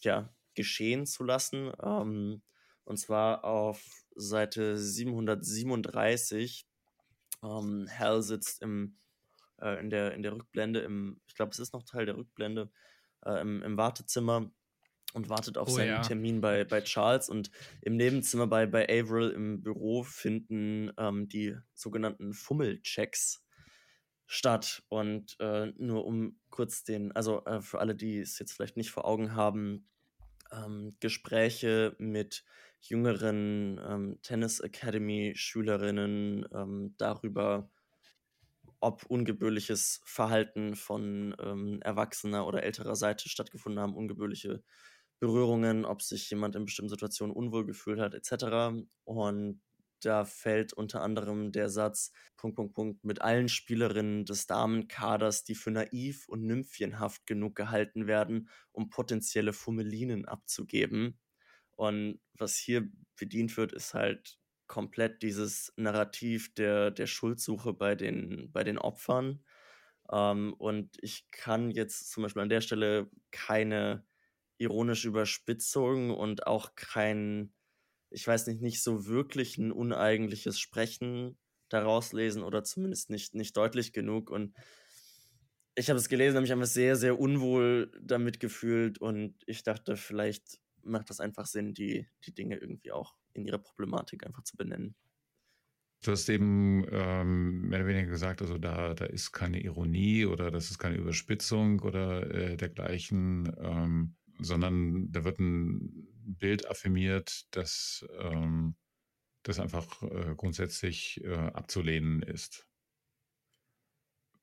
[0.00, 1.72] ja, geschehen zu lassen.
[1.82, 2.42] Ähm,
[2.90, 6.66] und zwar auf Seite 737.
[7.44, 8.98] Ähm, Hal sitzt im,
[9.62, 12.68] äh, in, der, in der Rückblende, im, ich glaube, es ist noch Teil der Rückblende,
[13.24, 14.50] äh, im, im Wartezimmer
[15.12, 16.02] und wartet auf oh, seinen ja.
[16.02, 17.28] Termin bei, bei Charles.
[17.28, 23.44] Und im Nebenzimmer bei, bei Averill im Büro finden ähm, die sogenannten Fummelchecks
[24.26, 24.82] statt.
[24.88, 28.90] Und äh, nur um kurz den, also äh, für alle, die es jetzt vielleicht nicht
[28.90, 29.86] vor Augen haben,
[30.52, 32.44] ähm, Gespräche mit
[32.80, 37.70] jüngeren ähm, Tennis Academy Schülerinnen ähm, darüber,
[38.80, 44.62] ob ungebührliches Verhalten von ähm, erwachsener oder älterer Seite stattgefunden haben, ungebührliche
[45.18, 48.82] Berührungen, ob sich jemand in bestimmten Situationen unwohl gefühlt hat, etc.
[49.04, 49.60] Und
[50.02, 55.54] da fällt unter anderem der Satz, Punkt, Punkt, Punkt, mit allen Spielerinnen des Damenkaders, die
[55.54, 61.18] für naiv und nymphienhaft genug gehalten werden, um potenzielle Fummelinen abzugeben.
[61.80, 68.52] Und was hier bedient wird, ist halt komplett dieses Narrativ der, der Schuldsuche bei den,
[68.52, 69.42] bei den Opfern.
[70.12, 74.04] Ähm, und ich kann jetzt zum Beispiel an der Stelle keine
[74.58, 77.54] ironische Überspitzung und auch kein,
[78.10, 81.38] ich weiß nicht, nicht so wirklich ein uneigentliches Sprechen
[81.70, 84.28] daraus lesen oder zumindest nicht, nicht deutlich genug.
[84.30, 84.54] Und
[85.76, 89.96] ich habe es gelesen, habe mich einfach sehr, sehr unwohl damit gefühlt und ich dachte,
[89.96, 94.56] vielleicht macht das einfach Sinn, die, die Dinge irgendwie auch in ihrer Problematik einfach zu
[94.56, 94.94] benennen.
[96.02, 100.50] Du hast eben ähm, mehr oder weniger gesagt, also da, da ist keine Ironie oder
[100.50, 103.52] das ist keine Überspitzung oder äh, dergleichen.
[103.58, 108.76] Ähm, sondern da wird ein Bild affirmiert, das, ähm,
[109.42, 112.66] das einfach äh, grundsätzlich äh, abzulehnen ist.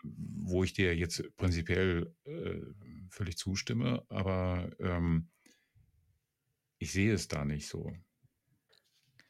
[0.04, 2.62] Wo ich dir jetzt prinzipiell äh,
[3.10, 5.30] völlig zustimme, aber ähm,
[6.80, 7.94] ich sehe es da nicht so.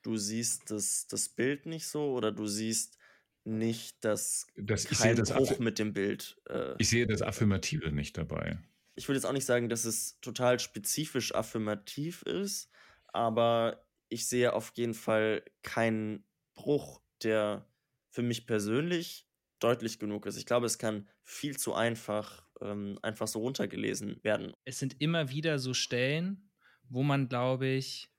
[0.03, 2.97] du siehst das, das Bild nicht so oder du siehst
[3.43, 6.37] nicht, dass Das, ich kein sehe das, Bruch mit dem Bild.
[6.49, 8.59] Äh, ich sehe das Affirmative nicht dabei.
[8.95, 12.69] ich würde jetzt auch nicht sagen, dass es total spezifisch affirmativ ist,
[13.07, 17.67] aber ich sehe auf jeden Fall keinen Bruch, der
[18.09, 19.27] für mich persönlich
[19.59, 20.37] deutlich genug ist.
[20.37, 24.53] Ich glaube, es kann viel zu einfach, ähm, einfach so runtergelesen werden.
[24.65, 26.46] es sind immer wieder so Stellen,
[26.89, 28.09] wo man, glaube ich,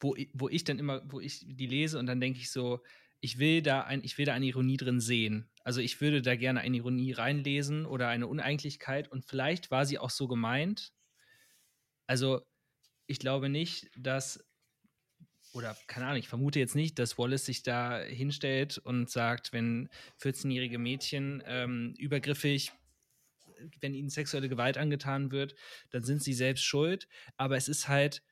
[0.00, 2.82] wo, wo ich dann immer, wo ich die lese und dann denke ich so,
[3.20, 5.48] ich will da ein, ich will da eine Ironie drin sehen.
[5.62, 9.98] Also ich würde da gerne eine Ironie reinlesen oder eine Uneigentlichkeit und vielleicht war sie
[9.98, 10.92] auch so gemeint.
[12.06, 12.42] Also
[13.06, 14.44] ich glaube nicht, dass
[15.52, 19.88] oder keine Ahnung, ich vermute jetzt nicht, dass Wallace sich da hinstellt und sagt, wenn
[20.20, 22.72] 14-jährige Mädchen ähm, übergriffig,
[23.80, 25.54] wenn ihnen sexuelle Gewalt angetan wird,
[25.90, 27.08] dann sind sie selbst schuld.
[27.36, 28.22] Aber es ist halt,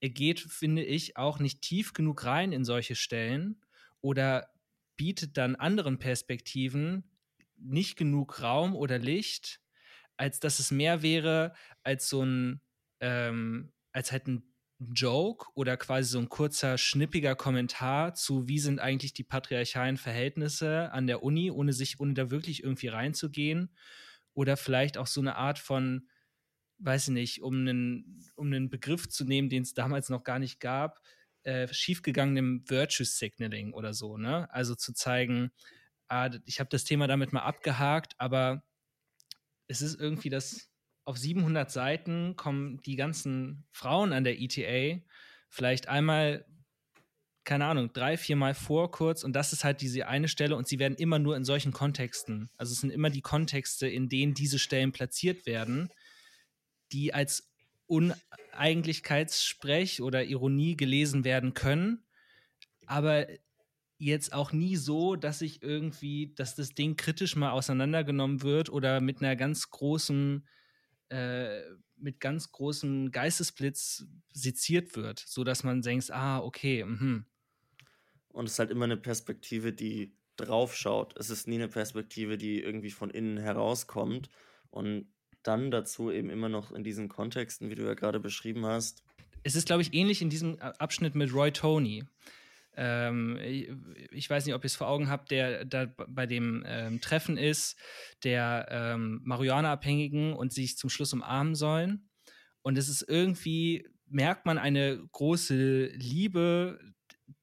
[0.00, 3.62] er geht, finde ich, auch nicht tief genug rein in solche Stellen
[4.00, 4.50] oder
[4.96, 7.04] bietet dann anderen Perspektiven
[7.56, 9.60] nicht genug Raum oder Licht,
[10.16, 12.60] als dass es mehr wäre als so ein,
[13.00, 14.54] ähm, als halt ein
[14.92, 20.92] Joke oder quasi so ein kurzer, schnippiger Kommentar zu, wie sind eigentlich die patriarchalen Verhältnisse
[20.92, 23.70] an der Uni, ohne sich, ohne da wirklich irgendwie reinzugehen.
[24.34, 26.08] Oder vielleicht auch so eine Art von,
[26.78, 30.38] weiß ich nicht, um einen, um einen Begriff zu nehmen, den es damals noch gar
[30.38, 31.00] nicht gab,
[31.44, 34.48] äh, schiefgegangenem Virtue Signaling oder so, ne?
[34.52, 35.52] Also zu zeigen,
[36.08, 38.64] ah, ich habe das Thema damit mal abgehakt, aber
[39.68, 40.70] es ist irgendwie das,
[41.04, 45.02] auf 700 Seiten kommen die ganzen Frauen an der ETA
[45.50, 46.46] vielleicht einmal,
[47.44, 50.78] keine Ahnung, drei, viermal vor kurz und das ist halt diese eine Stelle und sie
[50.78, 54.58] werden immer nur in solchen Kontexten, also es sind immer die Kontexte, in denen diese
[54.58, 55.90] Stellen platziert werden,
[56.92, 57.50] die als
[57.86, 62.04] Uneigentlichkeitssprech oder Ironie gelesen werden können,
[62.86, 63.26] aber
[63.98, 69.00] jetzt auch nie so, dass ich irgendwie, dass das Ding kritisch mal auseinandergenommen wird oder
[69.00, 70.46] mit einer ganz großen,
[71.10, 71.60] äh,
[71.96, 77.26] mit ganz großem Geistesblitz seziert wird, so dass man denkt, ah, okay, mhm.
[78.34, 81.16] Und es ist halt immer eine Perspektive, die draufschaut.
[81.16, 84.28] Es ist nie eine Perspektive, die irgendwie von innen herauskommt.
[84.70, 85.06] Und
[85.44, 89.04] dann dazu eben immer noch in diesen Kontexten, wie du ja gerade beschrieben hast.
[89.44, 92.04] Es ist, glaube ich, ähnlich in diesem Abschnitt mit Roy Tony.
[92.76, 93.38] Ähm,
[94.10, 97.36] ich, weiß nicht, ob ihr es vor Augen habt, der da bei dem ähm, Treffen
[97.36, 97.76] ist,
[98.24, 102.08] der ähm, Marihuana-Abhängigen und sich zum Schluss umarmen sollen.
[102.62, 106.80] Und es ist irgendwie, merkt man eine große Liebe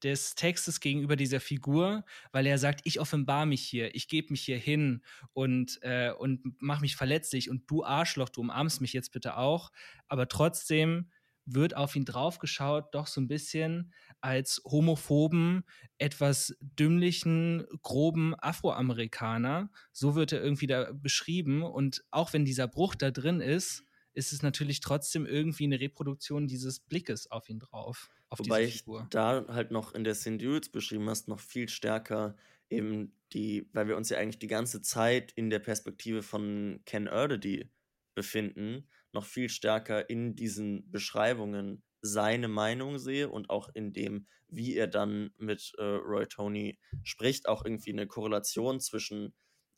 [0.04, 4.42] des Textes gegenüber dieser Figur, weil er sagt, ich offenbar mich hier, ich gebe mich
[4.42, 9.12] hier hin und, äh, und mach mich verletzlich und du Arschloch, du umarmst mich jetzt
[9.12, 9.72] bitte auch.
[10.08, 11.10] Aber trotzdem
[11.46, 15.64] wird auf ihn draufgeschaut, doch so ein bisschen als homophoben,
[15.98, 19.72] etwas dümmlichen, groben Afroamerikaner.
[19.92, 21.64] So wird er irgendwie da beschrieben.
[21.64, 26.48] Und auch wenn dieser Bruch da drin ist, ist es natürlich trotzdem irgendwie eine Reproduktion
[26.48, 28.10] dieses Blickes auf ihn drauf.
[28.30, 31.40] Auf Wobei ich da halt noch in der Szene, die du jetzt beschrieben hast, noch
[31.40, 32.36] viel stärker
[32.70, 37.08] eben die, weil wir uns ja eigentlich die ganze Zeit in der Perspektive von Ken
[37.08, 37.70] Erdedy
[38.16, 44.76] befinden, noch viel stärker in diesen Beschreibungen seine Meinung sehe und auch in dem, wie
[44.76, 49.34] er dann mit äh, Roy Tony spricht, auch irgendwie eine Korrelation zwischen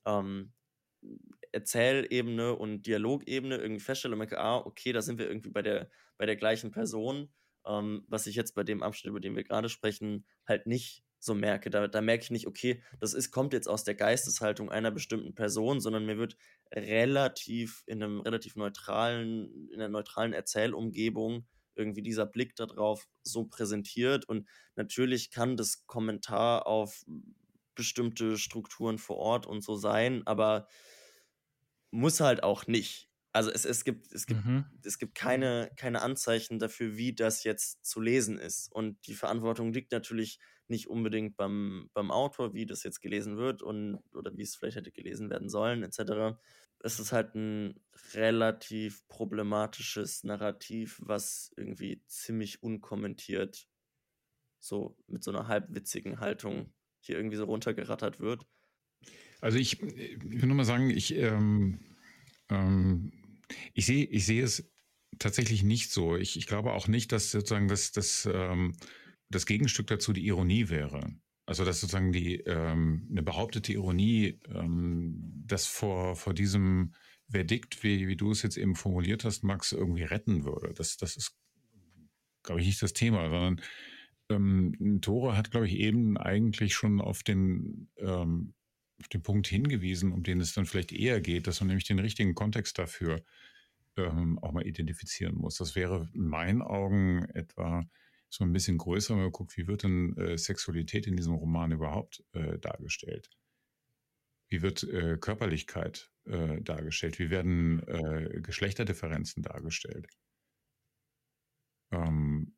[0.05, 0.53] ähm,
[1.53, 5.89] Erzählebene und Dialogebene irgendwie feststelle und merke, ah, okay, da sind wir irgendwie bei der,
[6.17, 7.31] bei der gleichen Person,
[7.65, 11.33] ähm, was ich jetzt bei dem Abschnitt, über den wir gerade sprechen, halt nicht so
[11.33, 11.69] merke.
[11.69, 15.35] Da, da merke ich nicht, okay, das ist, kommt jetzt aus der Geisteshaltung einer bestimmten
[15.35, 16.35] Person, sondern mir wird
[16.73, 24.27] relativ in einem relativ neutralen, in einer neutralen Erzählumgebung irgendwie dieser Blick darauf so präsentiert.
[24.27, 27.05] Und natürlich kann das Kommentar auf
[27.75, 30.67] bestimmte Strukturen vor Ort und so sein, aber
[31.93, 33.09] muss halt auch nicht.
[33.31, 34.65] Also es, es gibt, es gibt, mhm.
[34.83, 38.71] es gibt keine, keine Anzeichen dafür, wie das jetzt zu lesen ist.
[38.71, 43.61] Und die Verantwortung liegt natürlich nicht unbedingt beim, beim Autor, wie das jetzt gelesen wird
[43.61, 46.37] und oder wie es vielleicht hätte gelesen werden sollen, etc.
[46.79, 47.79] Es ist halt ein
[48.13, 53.67] relativ problematisches Narrativ, was irgendwie ziemlich unkommentiert
[54.59, 58.45] so mit so einer halbwitzigen Haltung hier irgendwie so runtergerattert wird.
[59.43, 61.79] Also ich, ich will nur mal sagen, ich, ähm,
[62.49, 63.11] ähm,
[63.73, 64.71] ich sehe ich sehe es
[65.19, 66.15] tatsächlich nicht so.
[66.15, 68.73] Ich, ich glaube auch nicht, dass sozusagen das, das, ähm,
[69.27, 71.13] das Gegenstück dazu die Ironie wäre.
[71.45, 76.93] Also dass sozusagen die ähm, eine behauptete Ironie, ähm, das vor, vor diesem
[77.29, 80.73] Verdikt, wie, wie du es jetzt eben formuliert hast, Max, irgendwie retten würde.
[80.73, 81.35] Das, das ist,
[82.43, 83.61] glaube ich, nicht das Thema, sondern
[84.29, 88.53] ähm, Tore hat, glaube ich, eben eigentlich schon auf den, ähm,
[88.99, 91.99] auf den Punkt hingewiesen, um den es dann vielleicht eher geht, dass man nämlich den
[91.99, 93.23] richtigen Kontext dafür
[93.97, 95.57] ähm, auch mal identifizieren muss.
[95.57, 97.83] Das wäre in meinen Augen etwa
[98.29, 101.71] so ein bisschen größer, wenn man guckt, wie wird denn äh, Sexualität in diesem Roman
[101.71, 103.29] überhaupt äh, dargestellt?
[104.49, 107.19] Wie wird äh, Körperlichkeit äh, dargestellt?
[107.19, 110.07] Wie werden äh, Geschlechterdifferenzen dargestellt?
[111.91, 112.55] Ähm,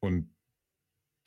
[0.00, 0.34] und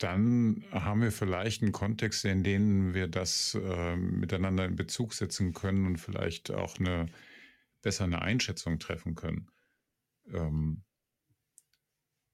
[0.02, 5.52] dann haben wir vielleicht einen Kontext, in dem wir das äh, miteinander in Bezug setzen
[5.52, 7.06] können und vielleicht auch eine
[7.82, 9.48] besser eine Einschätzung treffen können,
[10.32, 10.84] ähm,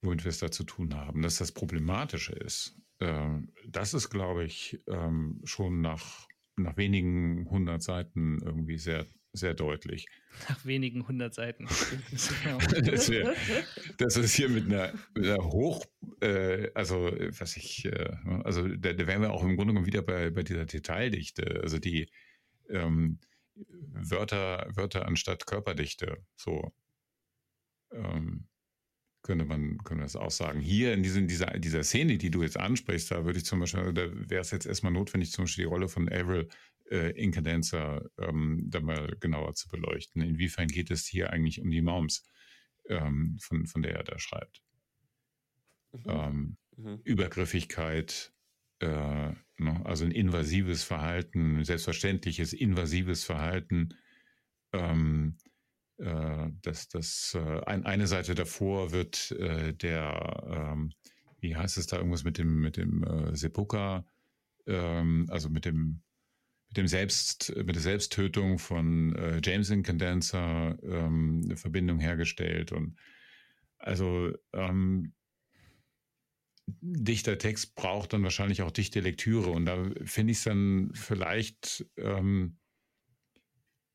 [0.02, 1.22] womit wir es da zu tun haben.
[1.22, 7.82] Dass das Problematische ist, äh, das ist, glaube ich, ähm, schon nach, nach wenigen hundert
[7.82, 10.06] Seiten irgendwie sehr sehr deutlich.
[10.48, 11.66] Nach wenigen hundert Seiten.
[12.10, 13.34] das, wär,
[13.98, 15.84] das, ist hier mit einer, mit einer Hoch,
[16.20, 18.10] äh, also was ich, äh,
[18.44, 21.78] also da, da, wären wir auch im Grunde genommen wieder bei, bei dieser Detaildichte, also
[21.78, 22.08] die
[22.68, 23.18] ähm,
[23.54, 26.72] Wörter, Wörter anstatt Körperdichte, so
[27.92, 28.46] ähm,
[29.22, 30.60] könnte man, könnte das auch sagen.
[30.60, 33.92] Hier in diesen, dieser, dieser Szene, die du jetzt ansprichst, da würde ich zum Beispiel,
[33.92, 36.48] da wäre es jetzt erstmal notwendig, zum Beispiel die Rolle von Avril
[36.90, 40.22] äh, Incadenza ähm, da mal genauer zu beleuchten.
[40.22, 42.24] Inwiefern geht es hier eigentlich um die Moms,
[42.88, 44.62] ähm, von, von der er da schreibt?
[45.92, 46.02] Mhm.
[46.06, 47.00] Ähm, mhm.
[47.04, 48.32] Übergriffigkeit,
[48.80, 49.82] äh, ne?
[49.84, 53.94] also ein invasives Verhalten, selbstverständliches invasives Verhalten.
[54.72, 55.38] Ähm,
[55.98, 60.92] äh, dass das äh, ein, eine Seite davor wird äh, der, ähm,
[61.40, 64.06] wie heißt es da irgendwas mit dem mit dem äh, Sepuka,
[64.66, 66.02] ähm, also mit dem
[66.68, 72.96] mit dem Selbst, mit der Selbsttötung von äh, James Incandenza ähm, eine Verbindung hergestellt und
[73.78, 75.14] also ähm,
[76.66, 81.86] dichter Text braucht dann wahrscheinlich auch dichte Lektüre und da finde ich es dann vielleicht
[81.96, 82.58] ähm,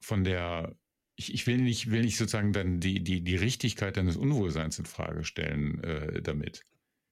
[0.01, 0.75] von der
[1.15, 4.85] ich, ich, will nicht will nicht sozusagen dann die die die Richtigkeit deines Unwohlseins in
[4.85, 6.65] Frage stellen äh, damit.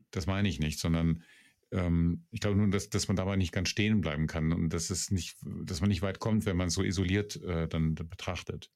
[0.10, 1.24] Das meine ich nicht, sondern
[1.72, 4.90] ähm, ich glaube nur, dass, dass man dabei nicht ganz stehen bleiben kann und dass
[4.90, 8.70] es nicht, dass man nicht weit kommt, wenn man so isoliert äh, dann, dann, betrachtet.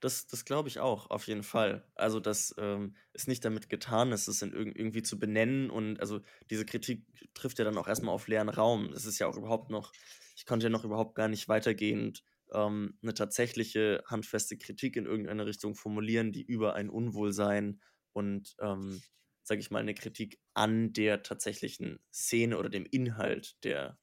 [0.00, 1.86] Das, das glaube ich auch, auf jeden Fall.
[1.94, 6.00] Also, dass ähm, es nicht damit getan ist, es in irg irgendwie zu benennen und
[6.00, 7.04] also diese Kritik
[7.34, 8.92] trifft ja dann auch erstmal auf leeren Raum.
[8.94, 9.92] Es ist ja auch überhaupt noch,
[10.36, 15.46] ich konnte ja noch überhaupt gar nicht weitergehend ähm, eine tatsächliche handfeste Kritik in irgendeine
[15.46, 17.80] Richtung formulieren, die über ein Unwohlsein
[18.12, 19.02] und ähm,
[19.50, 23.98] sage ich mal, eine Kritik an der tatsächlichen Szene oder dem Inhalt der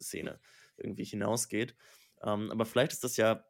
[0.00, 0.38] Szene
[0.76, 1.74] irgendwie hinausgeht.
[2.22, 3.44] Ähm, aber vielleicht ist das ja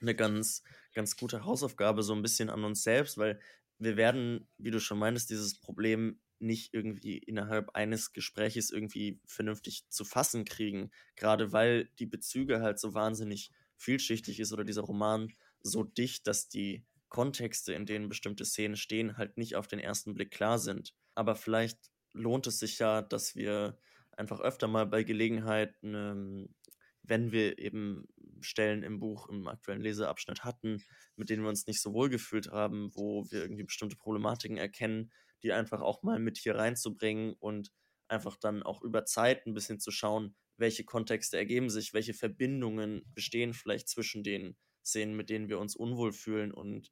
[0.00, 0.62] eine ganz,
[0.94, 3.38] ganz gute Hausaufgabe, so ein bisschen an uns selbst, weil
[3.78, 9.84] wir werden, wie du schon meintest, dieses Problem nicht irgendwie innerhalb eines Gespräches irgendwie vernünftig
[9.90, 15.30] zu fassen kriegen, gerade weil die Bezüge halt so wahnsinnig vielschichtig ist oder dieser Roman
[15.60, 20.14] so dicht, dass die Kontexte, in denen bestimmte Szenen stehen, halt nicht auf den ersten
[20.14, 20.94] Blick klar sind.
[21.14, 23.78] Aber vielleicht lohnt es sich ja, dass wir
[24.12, 26.54] einfach öfter mal bei Gelegenheit, ähm,
[27.02, 28.06] wenn wir eben
[28.40, 30.82] Stellen im Buch, im aktuellen Leseabschnitt hatten,
[31.16, 35.12] mit denen wir uns nicht so wohl gefühlt haben, wo wir irgendwie bestimmte Problematiken erkennen,
[35.42, 37.72] die einfach auch mal mit hier reinzubringen und
[38.08, 43.02] einfach dann auch über Zeit ein bisschen zu schauen, welche Kontexte ergeben sich, welche Verbindungen
[43.14, 46.90] bestehen vielleicht zwischen den Szenen, mit denen wir uns unwohl fühlen und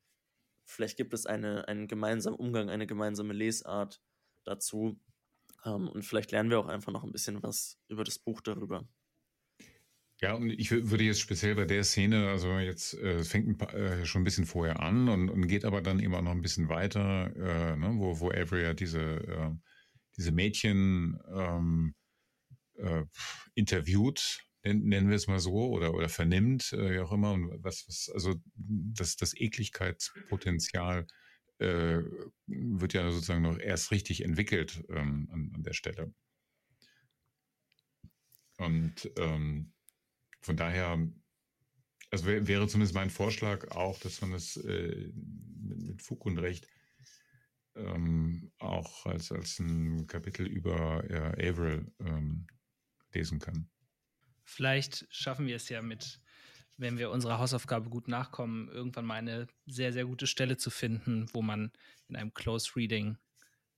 [0.69, 4.01] vielleicht gibt es eine, einen gemeinsamen Umgang, eine gemeinsame Lesart
[4.45, 5.01] dazu.
[5.65, 8.87] Ähm, und vielleicht lernen wir auch einfach noch ein bisschen was über das Buch darüber.
[10.21, 13.73] Ja, und ich würde jetzt speziell bei der Szene, also jetzt äh, fängt ein paar,
[13.73, 16.43] äh, schon ein bisschen vorher an und, und geht aber dann eben auch noch ein
[16.43, 19.51] bisschen weiter, äh, ne, wo, wo Avery ja diese, äh,
[20.17, 21.95] diese Mädchen ähm,
[22.75, 23.05] äh,
[23.55, 27.87] interviewt nennen wir es mal so, oder, oder vernimmt, äh, wie auch immer, und was,
[27.89, 31.07] was also das, das Ekligkeitspotenzial
[31.59, 32.03] äh,
[32.47, 36.15] wird ja sozusagen noch erst richtig entwickelt ähm, an, an, der Stelle.
[38.59, 39.73] Und ähm,
[40.41, 41.09] von daher,
[42.11, 46.39] also wär, wäre zumindest mein Vorschlag auch, dass man es äh, mit, mit, Fug und
[46.39, 46.69] Recht
[47.75, 52.47] ähm, auch als, als ein Kapitel über äh, Avril ähm,
[53.13, 53.69] lesen kann.
[54.49, 56.21] Vielleicht schaffen wir es ja mit,
[56.79, 61.27] wenn wir unserer Hausaufgabe gut nachkommen, irgendwann mal eine sehr, sehr gute Stelle zu finden,
[61.35, 61.71] wo man
[62.09, 63.19] in einem Close Reading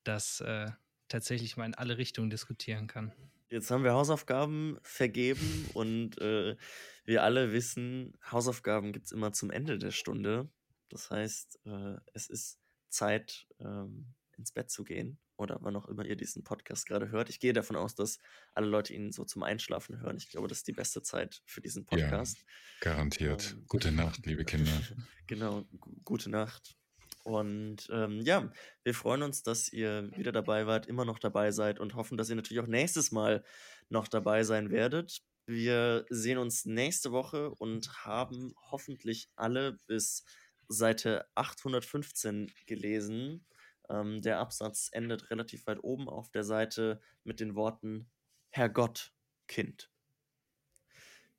[0.04, 0.70] das äh,
[1.08, 3.12] tatsächlich mal in alle Richtungen diskutieren kann.
[3.48, 6.56] Jetzt haben wir Hausaufgaben vergeben und äh,
[7.04, 10.48] wir alle wissen, Hausaufgaben gibt es immer zum Ende der Stunde.
[10.88, 12.60] Das heißt, äh, es ist
[12.90, 17.30] Zeit, ähm, ins Bett zu gehen oder wann auch immer ihr diesen Podcast gerade hört.
[17.30, 18.18] Ich gehe davon aus, dass
[18.52, 20.16] alle Leute ihn so zum Einschlafen hören.
[20.16, 22.38] Ich glaube, das ist die beste Zeit für diesen Podcast.
[22.38, 23.52] Ja, garantiert.
[23.52, 24.72] Ähm, Gute Nacht, liebe Kinder.
[25.26, 25.64] genau,
[26.04, 26.76] gute Nacht.
[27.22, 28.50] Und ähm, ja,
[28.82, 32.30] wir freuen uns, dass ihr wieder dabei wart, immer noch dabei seid und hoffen, dass
[32.30, 33.44] ihr natürlich auch nächstes Mal
[33.88, 35.20] noch dabei sein werdet.
[35.46, 40.24] Wir sehen uns nächste Woche und haben hoffentlich alle bis
[40.68, 43.44] Seite 815 gelesen.
[43.90, 48.08] Ähm, der Absatz endet relativ weit oben auf der Seite mit den Worten
[48.50, 49.12] Herr Gott,
[49.48, 49.90] Kind.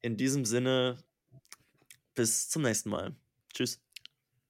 [0.02, 0.97] In diesem Sinne,
[2.14, 3.16] bis zum nächsten Mal.
[3.54, 3.82] Tschüss.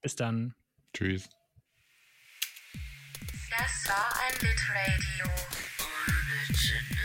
[0.01, 0.55] Bis dann.
[0.93, 1.29] Tschüss.
[3.49, 5.25] Das war ein Litradio.
[5.79, 7.00] Original.